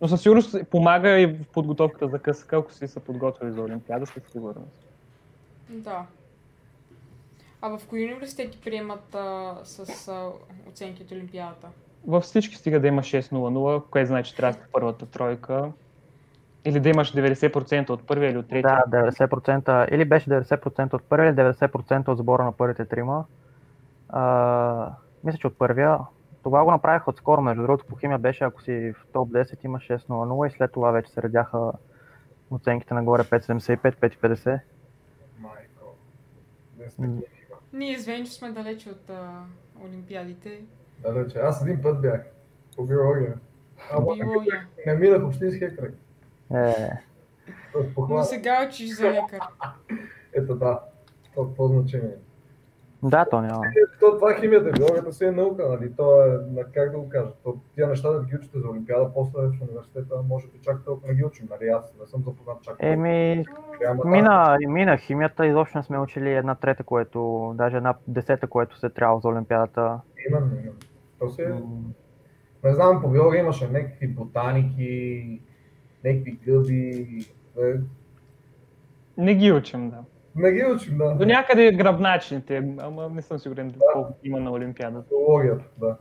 [0.02, 4.06] Но със сигурност помага и в подготовката за КСК, ако си се подготвили за Олимпиада,
[4.06, 4.88] със сигурност.
[5.70, 6.06] Да.
[7.62, 10.30] А в кои университети приемат а, с а,
[10.70, 11.68] оценки от Олимпиадата?
[12.08, 15.72] Във всички стига да има 6-0-0, което значи трябва да първата тройка.
[16.66, 18.84] Или да имаш 90% от първия или от третия.
[18.88, 23.26] Да, 90%, или беше 90% от първия, или 90% от сбора на първите трима.
[24.10, 24.91] А,
[25.24, 25.99] мисля, че от първия.
[26.43, 29.78] Тогава го направих отскоро, между другото, по химия беше, ако си в топ 10 има
[29.78, 31.72] 6.00 и след това вече се редяха
[32.52, 34.60] оценките нагоре 5.75, 5.50.
[35.39, 35.95] Майко.
[37.74, 39.43] Ние с Венчо сме далече от а,
[39.86, 40.62] Олимпиадите.
[41.02, 41.39] Далече.
[41.39, 42.22] Аз един път бях
[42.76, 43.34] по биология.
[43.91, 44.68] Ама Биология.
[44.88, 45.93] не минах общинския кръг.
[46.54, 46.89] Е,
[48.10, 49.39] Но сега учиш за лекар.
[50.34, 50.80] Ето да.
[51.36, 52.16] То какво значение?
[53.04, 53.66] да, то няма.
[53.66, 55.93] Е, То, това е химията, биологията си е наука, нали?
[55.95, 56.39] То е,
[56.74, 60.16] как да го кажа, то, тия неща да ги учите за Олимпиада, после в университета,
[60.28, 61.70] може би чак толкова не ги учим, нали?
[61.70, 62.93] Аз не съм запознат чак толкова.
[62.93, 63.45] Еми,
[63.82, 68.80] да, мина, мина химията, изобщо не сме учили една трета, което, даже една десета, което
[68.80, 69.99] се трябва за Олимпиадата.
[70.30, 70.74] Именно, именно.
[71.22, 71.59] То си е, М,
[72.63, 75.41] не знам, по биология имаше някакви ботаники,
[76.03, 77.26] някакви гъби.
[77.57, 77.74] Е,
[79.17, 79.97] Не ги учим, да.
[80.36, 81.15] не ги учим, да.
[81.15, 85.07] До някъде гръбначните, ама не съм сигурен колко има на Олимпиадата.
[85.09, 85.97] Биологията, да.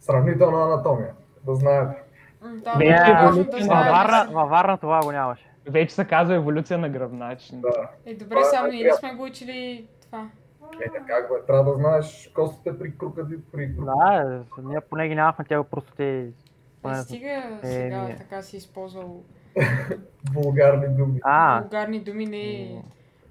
[0.00, 1.14] Сравнителна анатомия,
[1.46, 2.02] да знаете.
[2.42, 2.84] Да, Не,
[3.20, 3.68] много е да Във.
[3.68, 5.50] Варна, във Варна това го нямаше.
[5.66, 7.60] Вече се казва еволюция на гръбначните.
[7.60, 7.88] Да.
[8.06, 10.28] Е, добре, само ние сме го учили това?
[10.76, 13.94] Е, как бе, трябва да знаеш костите при крокодил, при крокодил.
[13.98, 16.18] Да, е, ние поне ги нямахме тях просто те...
[16.18, 16.26] Е,
[16.82, 18.16] поне- стига Е, сега ние.
[18.16, 19.22] така си използвал
[20.32, 21.20] Вулгарни думи.
[21.22, 22.82] А, вулгарни думи, не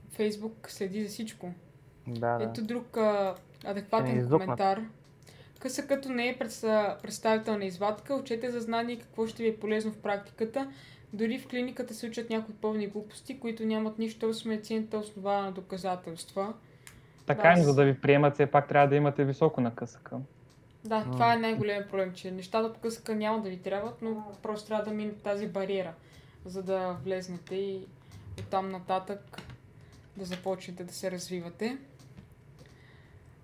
[0.10, 1.52] Фейсбук следи за всичко.
[2.08, 2.44] да, да.
[2.44, 3.36] Ето друг а,
[3.66, 4.42] адекватен иззукнат.
[4.42, 4.82] коментар.
[5.60, 9.92] Къса като не е предста- представителна извадка, учете за знание какво ще ви е полезно
[9.92, 10.72] в практиката.
[11.14, 15.52] Дори в клиниката се учат някои пълни глупости, които нямат нищо с медицината основана на
[15.52, 16.54] доказателства.
[17.28, 20.12] Така, Да, но за да ви приемат, все пак трябва да имате високо на КСК.
[20.86, 24.68] Да, това е най-големият проблем, че нещата от къска няма да ви трябват, но просто
[24.68, 25.94] трябва да минете тази бариера,
[26.46, 27.88] за да влезнете и
[28.40, 29.42] оттам нататък
[30.18, 31.78] да започнете да се развивате.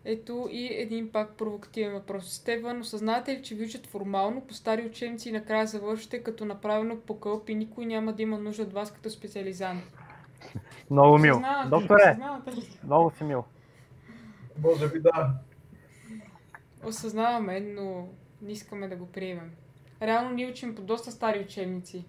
[0.06, 2.34] Ето и един пак провокативен въпрос.
[2.34, 6.98] Стеван, осъзнавате ли, че ви учат формално по стари учебници и накрая завършите като направено
[6.98, 9.84] по кълп и никой няма да има нужда от вас като специализант?
[10.92, 11.42] Много мил.
[11.70, 12.80] Докторе, Осъзнавате ли?
[12.84, 13.44] много си мил.
[14.62, 15.34] Може би да.
[16.86, 18.10] Осъзнаваме, но
[18.42, 19.52] не искаме да го приемем.
[20.02, 22.06] Реално ние учим по доста стари учебници.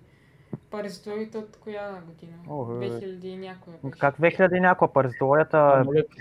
[0.75, 2.33] Паразитологията от коя година?
[2.49, 2.87] О, бе, бе.
[2.87, 3.99] 2000 и някоя беше.
[3.99, 5.19] Как 2000 и някоя те се.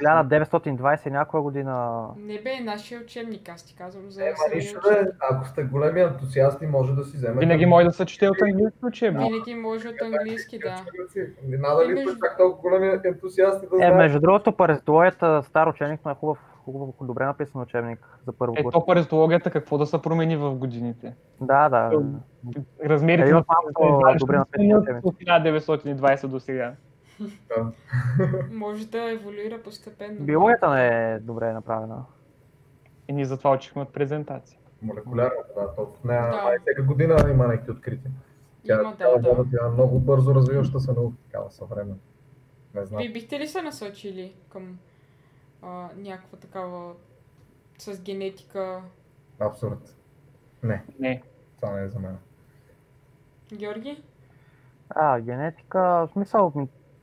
[0.03, 2.05] 1920 и някоя година.
[2.17, 5.05] Не бе, нашия учебник, аз ти казвам за самия нищо учебник.
[5.05, 7.39] бе, ако сте големи ентусиасти, може да си вземете.
[7.39, 9.31] Винаги може да се чете от английски учебник.
[9.31, 10.75] Винаги може от английски, да.
[11.47, 15.99] Не надо ли сте чак толкова големи ентусиасти да Е, между другото, паразитологията, стар учебник,
[16.05, 18.65] но е хубав, хубав, добре написан учебник за първо курс.
[18.67, 21.15] Ето паразитологията какво да се промени в годините.
[21.41, 22.01] Да, да.
[22.85, 25.05] Размерите Един на малко добре написан учебник.
[25.05, 26.73] от 1920 до сега.
[27.19, 27.71] Да.
[28.51, 30.19] Може да еволюира постепенно.
[30.19, 32.03] Биологията не е добре направена.
[33.07, 34.59] И ние затова учихме от презентация.
[34.81, 36.59] Молекулярната, да, то в нея Да.
[36.61, 38.11] всяка година има някакви открития.
[38.65, 39.45] Тя, Има, тя, да, да.
[39.51, 41.95] тя е много бързо развиваща се наука, такава съвременна.
[42.75, 42.97] Не знам.
[42.97, 44.77] Вие бихте ли се насочили към
[45.63, 46.93] а, някаква такава
[47.77, 48.81] с генетика?
[49.39, 49.95] Абсурд.
[50.63, 51.23] Не, Не.
[51.55, 52.17] това не е за мен.
[53.53, 54.03] Георги?
[54.89, 56.53] А, генетика, в смисъл,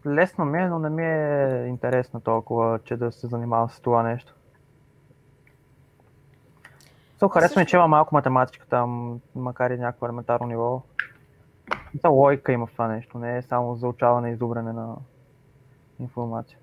[0.07, 4.03] лесно ми е, но не ми е интересно толкова, че да се занимавам с това
[4.03, 4.35] нещо.
[7.21, 10.83] So, харесва ми, Също- че има малко математика там, макар и някакво елементарно ниво.
[12.03, 14.97] Та логика има в това нещо, не е само заучаване и изобрене на
[16.01, 16.59] информация.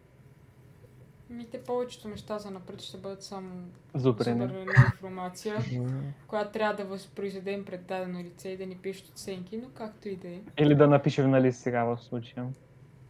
[1.29, 3.49] Ми те повечето неща за напред ще бъдат само
[3.95, 4.47] Зубрене.
[4.47, 5.57] зубрене на информация,
[6.27, 10.15] която трябва да възпроизведем пред дадено лице и да ни пишат оценки, но както и
[10.15, 10.41] да е.
[10.57, 12.47] Или да напишем на лист сега в случая.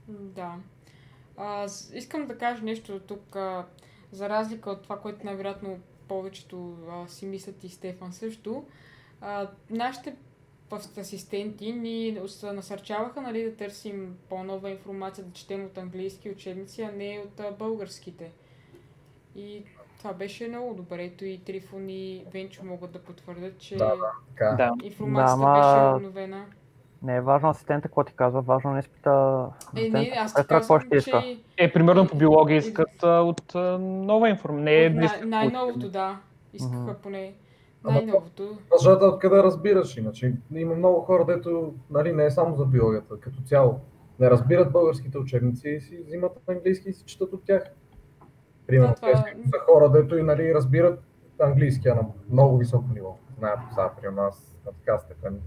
[0.07, 0.55] Да.
[1.38, 3.65] А, искам да кажа нещо тук, а,
[4.11, 8.65] за разлика от това, което най-вероятно повечето а, си мислят и Стефан също.
[9.22, 10.15] А, нашите
[10.76, 17.24] асистенти ни насърчаваха нали, да търсим по-нова информация, да четем от английски учебници, а не
[17.26, 18.32] от българските.
[19.36, 19.63] И
[19.97, 21.03] това беше много добре.
[21.03, 23.93] Ето и Трифон и Венчо могат да потвърдят, че Да,
[24.57, 24.72] да.
[24.84, 26.45] Информацията Да, беше обновена.
[27.03, 29.45] Не е важно асистента какво ти казва, важно не изпита
[29.76, 31.22] Е, не, аз ти казвам, ще иска.
[31.22, 34.63] че Е, примерно по биология искат а, от нова информация.
[34.63, 36.20] Не е най- най-новото, да.
[36.53, 37.34] Искаха поне
[37.91, 38.57] най-новото.
[38.71, 43.41] Важата откъде разбираш, иначе има много хора, дето нали, не е само за биологията, като
[43.41, 43.79] цяло.
[44.19, 47.63] Не разбират българските учебници и си взимат английски и си четат от тях.
[48.67, 50.99] Примерно, Да, това- тези са хора, дето и нали, разбират
[51.39, 53.17] английския на много високо ниво.
[53.38, 55.41] Знаят, сега, примерно аз на така степен.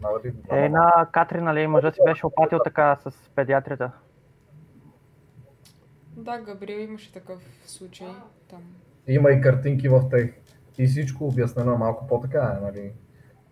[0.51, 3.91] Е, на Катрин, нали, мъжът си беше опатил така с педиатрията.
[6.17, 8.09] Да, Габриел имаше такъв случай
[8.51, 8.63] там.
[9.07, 10.33] Има и картинки в тех.
[10.79, 12.81] И всичко обяснено е малко по-така, е, нали.
[12.81, 12.93] Е,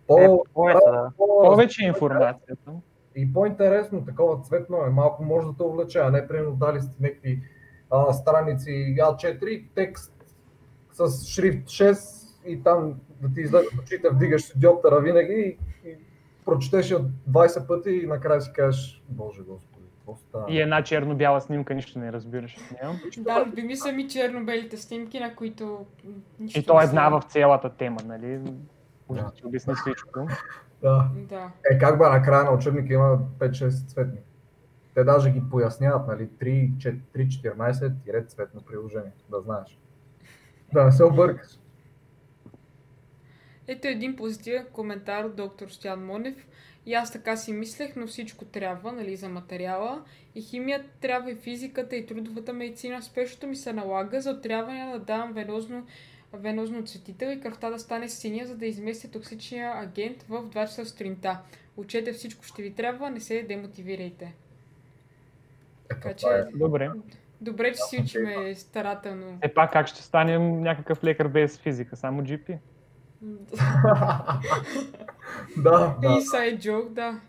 [0.06, 1.10] По, повече, да.
[1.16, 2.70] по- Повече информацията.
[3.16, 6.96] И по-интересно, такова цветно е, малко може да те увлече, а не примерно дали сте
[7.02, 7.42] някакви
[7.90, 10.12] а, страници А4, текст
[10.92, 15.88] с шрифт 6 и там да ти излезе от очите, вдигаш си диоптера винаги и,
[15.88, 15.96] и
[16.44, 16.98] прочетеш я
[17.30, 19.77] 20 пъти и накрая си кажеш, Боже Господи,
[20.16, 20.44] става?
[20.48, 23.00] И една черно-бяла снимка, нищо не разбираш от нея.
[23.18, 25.86] Да, любими са ми черно-белите снимки, на които
[26.40, 28.40] нищо И то е една в цялата тема, нали?
[29.08, 30.28] Може да ти обясни всичко.
[30.82, 31.10] Да.
[31.28, 31.50] Да.
[31.70, 34.18] Е, как бе, накрая на учебника има 5-6 цветни.
[34.94, 39.78] Те даже ги поясняват, нали, 3-14 цветно приложение, да знаеш.
[40.72, 41.58] Да не се объркаш.
[43.68, 46.46] Ето един позитивен коментар от доктор Стоян Монев.
[46.88, 50.04] И аз така си мислех, но всичко трябва, нали, за материала.
[50.34, 53.02] И химията трябва и физиката и трудовата медицина.
[53.02, 55.86] Спешното ми се налага за отряване да давам венозно,
[56.32, 60.86] венозно цветител и кръвта да стане синя, за да изместя токсичния агент в 2 часа
[60.86, 61.38] сутринта.
[61.76, 64.24] Учете всичко ще ви трябва, не се демотивирайте.
[64.24, 64.34] Ето,
[65.88, 66.44] Така това е.
[66.50, 66.90] че, Добре.
[67.40, 69.38] добре, че си учиме старателно.
[69.42, 71.96] Е пак как ще станем някакъв лекар без физика?
[71.96, 72.58] Само GP?
[75.56, 76.08] да, да.
[76.08, 77.20] Inside joke, да.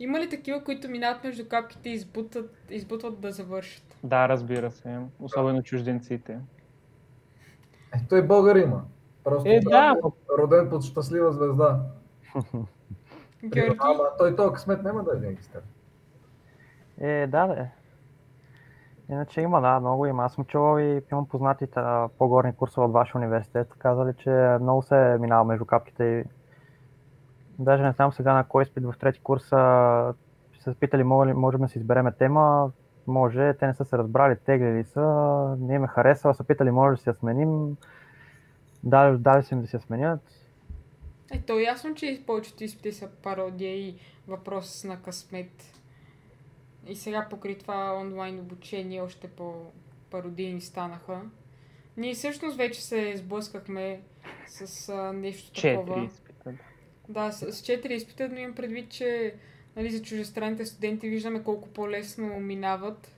[0.00, 3.96] Има ли такива, които минават между капките и избутат, избутват да завършат?
[4.04, 4.98] Да, разбира се.
[5.20, 6.38] Особено чужденците.
[7.94, 8.84] Е, той българ има.
[9.24, 9.96] Просто Е, да,
[10.38, 11.80] роден под щастлива звезда.
[13.44, 13.76] Георги?
[13.78, 15.64] Ама той този късмет няма да е теб.
[16.98, 17.68] Е, да, да.
[19.12, 20.24] Иначе има, да, много има.
[20.24, 23.74] Аз съм чувал и имам познатите а, по-горни курсове от вашия университет.
[23.78, 26.24] Казали, че много се е минава между капките и
[27.58, 30.14] даже не знам сега на кой изпит в трети курс а,
[30.60, 32.70] се питали, може ли, можем да си избереме тема.
[33.06, 35.02] Може, те не са се разбрали, теглили са,
[35.58, 37.76] не им е са питали, може да си я сменим.
[38.84, 40.20] Дали, дали са им да си я сменят.
[41.32, 43.96] Е, то е ясно, че повечето изпити са пародия и
[44.28, 45.81] въпрос на късмет.
[46.86, 51.20] И сега покри това онлайн обучение още по-пародийни станаха.
[51.96, 54.00] Ние всъщност вече се сблъскахме
[54.46, 55.94] с а, нещо такова.
[55.94, 56.52] Четири изпита.
[57.08, 59.34] Да, с, с четири изпита, но имам предвид, че
[59.76, 63.16] нали, за чужестранните студенти виждаме колко по-лесно минават.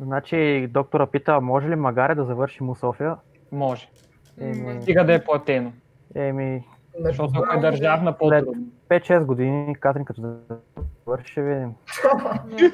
[0.00, 3.16] Значи доктора пита, може ли Магаре да завърши му София?
[3.52, 3.88] Може.
[4.40, 5.72] Еми, Стига да е платено.
[6.14, 6.64] еми
[6.98, 8.66] Защото ако е държавна, по-трудно.
[8.88, 10.38] 5-6 години, Катрин като
[11.06, 11.74] да завърши, ще видим.
[12.46, 12.70] Ми,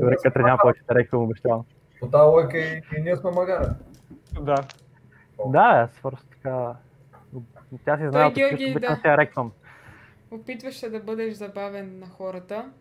[0.00, 1.64] Дори Катрин няма повече да реквам, обещавам.
[2.00, 3.74] По тази лойка и, и ние сме магара.
[4.40, 4.56] Да.
[5.46, 6.74] Да, аз просто така...
[7.84, 9.00] Тя си знае, че обичам да.
[9.02, 9.52] се реквам.
[10.30, 12.72] Опитваш се да бъдеш забавен на хората.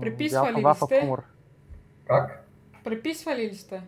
[0.00, 1.18] Преписвали ли сте?
[2.06, 2.44] Как?
[2.84, 3.82] Преписвали ли сте?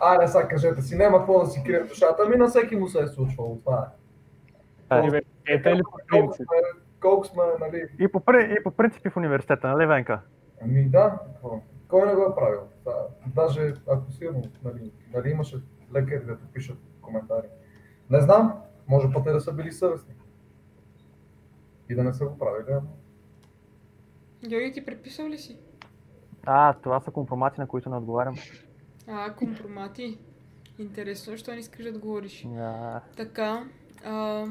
[0.00, 2.88] Айде сега кажете си, няма какво да си крие в душата, ами на всеки му
[2.88, 3.88] се е случвало това.
[4.90, 6.46] Е, Университета или по Колко принцип?
[6.46, 8.22] сме, колко сме, нали, И по,
[8.58, 10.20] и по принципи в университета, нали, Венка?
[10.62, 11.60] Ами да, какво?
[11.88, 12.60] кой не го е правил?
[12.84, 12.94] Да,
[13.26, 15.56] даже ако силно, нали, нали имаше
[15.94, 17.46] лекари да пишат коментари.
[18.10, 18.54] Не знам,
[18.88, 20.14] може пък не да са били съвестни.
[21.88, 22.88] И да не са го правили, ама
[24.48, 25.58] Георги, ти преписал ли си?
[26.46, 28.34] А, това са компромати, на които не отговарям.
[29.08, 30.18] А, компромати.
[30.78, 32.46] Интересно, защо не искаш да отговориш?
[32.58, 33.64] А, Така,
[34.06, 34.44] а,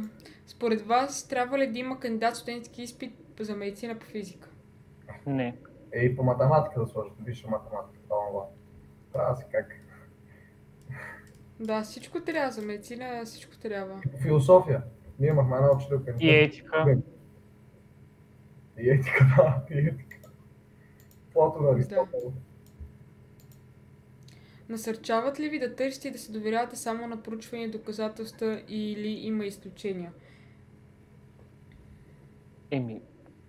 [0.47, 4.49] според вас трябва ли да има кандидат студентски изпит за медицина по физика?
[5.25, 5.57] Не.
[5.91, 8.45] е и по математика да сложат, висша математика, това.
[9.13, 9.75] Трябва да си как.
[11.59, 14.01] Да, всичко трябва за медицина, всичко трябва.
[14.05, 14.83] И по философия.
[15.19, 16.15] Ние имахме една учителка.
[16.19, 16.97] И етика.
[18.77, 20.29] И етика, да, и етика.
[21.33, 22.33] Платон Аристотел.
[24.69, 29.07] Насърчават ли ви да търсите и да се доверявате само на проучвания и доказателства или
[29.07, 30.11] има изключения?
[32.71, 33.01] Еми,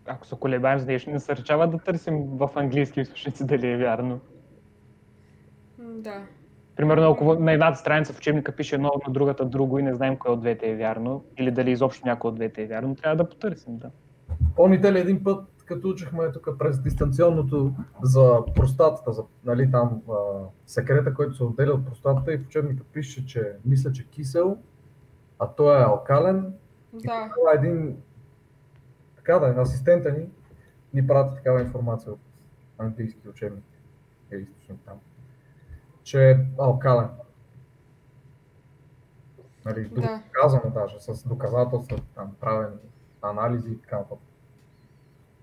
[0.07, 4.21] ако се колебаем за нещо, не насърчава да търсим в английски източници дали е вярно.
[5.79, 6.23] Да.
[6.77, 10.17] Примерно, ако на едната страница в учебника пише едно, на другата друго и не знаем
[10.17, 13.29] кое от двете е вярно, или дали изобщо някой от двете е вярно, трябва да
[13.29, 13.91] потърсим, да.
[14.57, 20.15] Помните ли един път, като учихме тук през дистанционното за простатата, за, нали, там а,
[20.67, 24.59] секрета, който се отделя от простатата и в учебника пише, че мисля, че кисел,
[25.39, 26.55] а той е алкален.
[26.95, 27.31] И Да.
[27.35, 27.97] тогава един
[29.17, 30.29] така да е, асистента ни
[30.95, 32.21] ни прати такава информация от
[32.79, 33.65] английски учебник
[34.33, 34.99] или източник там,
[36.03, 37.09] че е алкален.
[39.65, 40.23] Нали, Да.
[40.27, 42.77] доказано даже, с доказателства, там, правени
[43.23, 44.26] анализи и така нататък.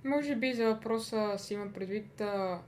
[0.04, 2.62] Може би за въпроса си имам предвид а,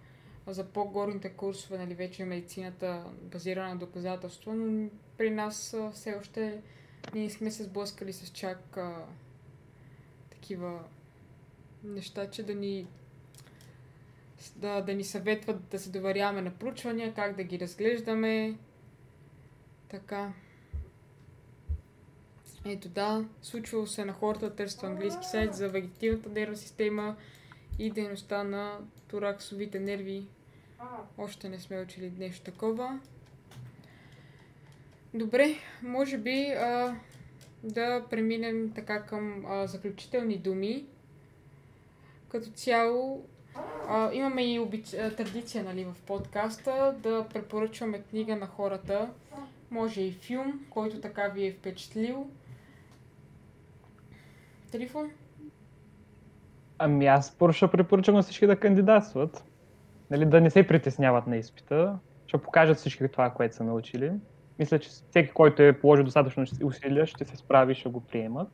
[0.47, 6.61] за по-горните курсове, нали, вече медицината базирана на доказателство, но при нас а, все още
[7.13, 9.05] ние сме се сблъскали с чак а,
[10.29, 10.83] такива
[11.83, 12.88] неща, че да ни
[14.55, 18.57] да, да ни съветват да се доверяваме на проучвания, как да ги разглеждаме.
[19.89, 20.33] Така.
[22.68, 27.16] Ето да, случвало се на хората да търсят английски сайт за вегетативната нервна система
[27.80, 30.28] и дейността на тораксовите нерви.
[31.18, 32.99] Още не сме учили нещо такова.
[35.13, 36.95] Добре, може би а,
[37.63, 40.86] да преминем така към а, заключителни думи.
[42.30, 43.26] Като цяло
[43.88, 44.89] а, имаме и обич...
[44.89, 49.09] традиция нали, в подкаста да препоръчваме книга на хората.
[49.72, 52.30] Може и филм, който така ви е впечатлил.
[54.72, 55.11] Трифон?
[56.78, 59.43] Ами аз първо ще препоръчам на всички да кандидатстват.
[60.11, 61.99] Нали, да не се притесняват на изпита.
[62.28, 64.11] Ще покажат всички това, което са научили.
[64.59, 68.47] Мисля, че всеки, който е положил достатъчно усилия, ще се справи и ще го приемат.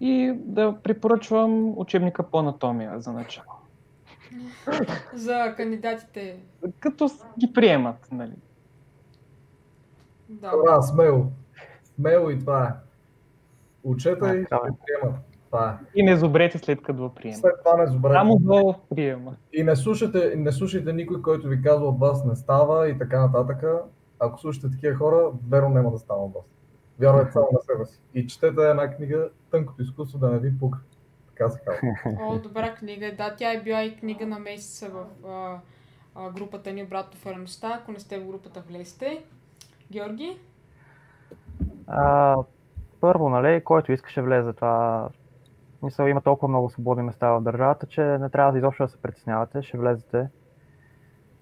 [0.00, 3.52] И да препоръчвам учебника по анатомия за начало.
[5.14, 6.38] За кандидатите.
[6.80, 8.34] Като ги приемат, нали.
[10.28, 10.50] Да.
[10.50, 11.26] Добра, смело.
[11.84, 12.85] Смело и това е.
[13.86, 14.56] Учете А, и ще
[14.86, 15.16] приемат.
[15.46, 16.00] Това е.
[16.00, 17.40] И не зубрете след като го приемат.
[17.40, 18.20] След това не забравяйте.
[18.20, 19.36] Само до приема.
[19.52, 23.20] И не слушайте, не слушайте никой, който ви казва от вас не става и така
[23.20, 23.64] нататък.
[24.18, 26.44] Ако слушате такива хора, верно няма да става от вас.
[27.00, 28.00] Вярвайте само на себе си.
[28.14, 30.78] И четете една книга Тънкото изкуство да не ви пука.
[31.28, 31.80] Така се казва.
[32.20, 33.14] О, добра книга.
[33.16, 35.58] Да, тя е била и книга на месеца в а,
[36.14, 37.78] а, групата ни Обратно в реалността.
[37.82, 39.24] Ако не сте в групата, влезте.
[39.92, 40.38] Георги?
[41.86, 42.36] А,
[43.00, 45.08] първо, нали, който искаше влезе това.
[45.82, 49.02] Мисля, има толкова много свободни места в държавата, че не трябва да изобщо да се
[49.02, 50.28] притеснявате, ще влезете.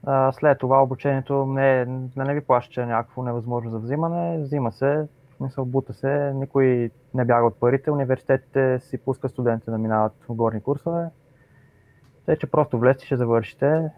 [0.07, 5.09] А, след това обучението не, не, не ви плаща, някакво невъзможно за взимане, взима се,
[5.41, 10.35] мисля, бута се, никой не бяга от парите, университетите си пускат студенти да минават в
[10.35, 11.09] горни курсове.
[12.27, 13.91] Тъй, че просто влезте, ще завършите.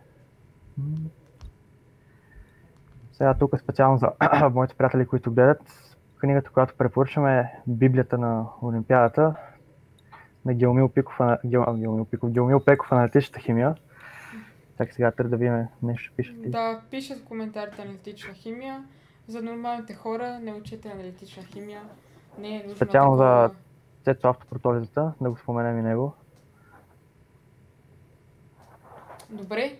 [3.12, 4.10] Сега тук специално за
[4.54, 5.62] моите приятели, които гледат,
[6.16, 9.34] книгата, която препоръчваме е Библията на Олимпиадата
[10.44, 13.74] на Геомил Пиков, а, Геомил Пиков, Геомил Пеков, аналитичната химия.
[14.76, 16.50] Так сега трябва да видим нещо пишат ли.
[16.50, 18.84] Да, пишат в коментарите аналитична химия.
[19.28, 21.82] За нормалните хора не учете аналитична химия.
[22.38, 23.54] Не е нужно Специално такова- за
[24.04, 26.12] Цецо автопротолизата, да го споменем и него.
[29.30, 29.78] Добре.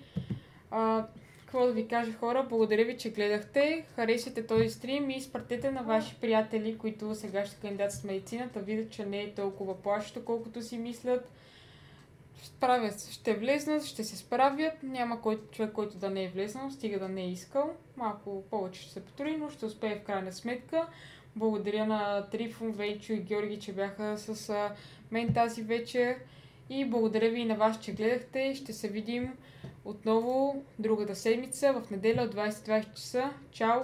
[0.71, 1.07] А,
[1.47, 3.85] какво да ви кажа хора, благодаря ви, че гледахте.
[3.95, 8.91] Харесайте този стрим и изпратете на ваши приятели, които сега ще кандидатстват в медицината, видят,
[8.91, 11.33] че не е толкова плашещо, колкото си мислят.
[12.43, 14.83] Справят ще влезнат, ще се справят.
[14.83, 17.71] Няма кой, човек, който да не е влезнал, стига да не е искал.
[17.97, 20.87] Малко повече ще се потруди, но ще успее в крайна сметка.
[21.37, 24.71] Благодаря на Трифон, Венчо и Георги, че бяха с
[25.11, 26.17] мен тази вечер.
[26.71, 28.55] И благодаря ви и на вас, че гледахте.
[28.55, 29.33] Ще се видим
[29.87, 33.31] отново другата седмица в неделя от 20-20 часа.
[33.53, 33.83] Чао!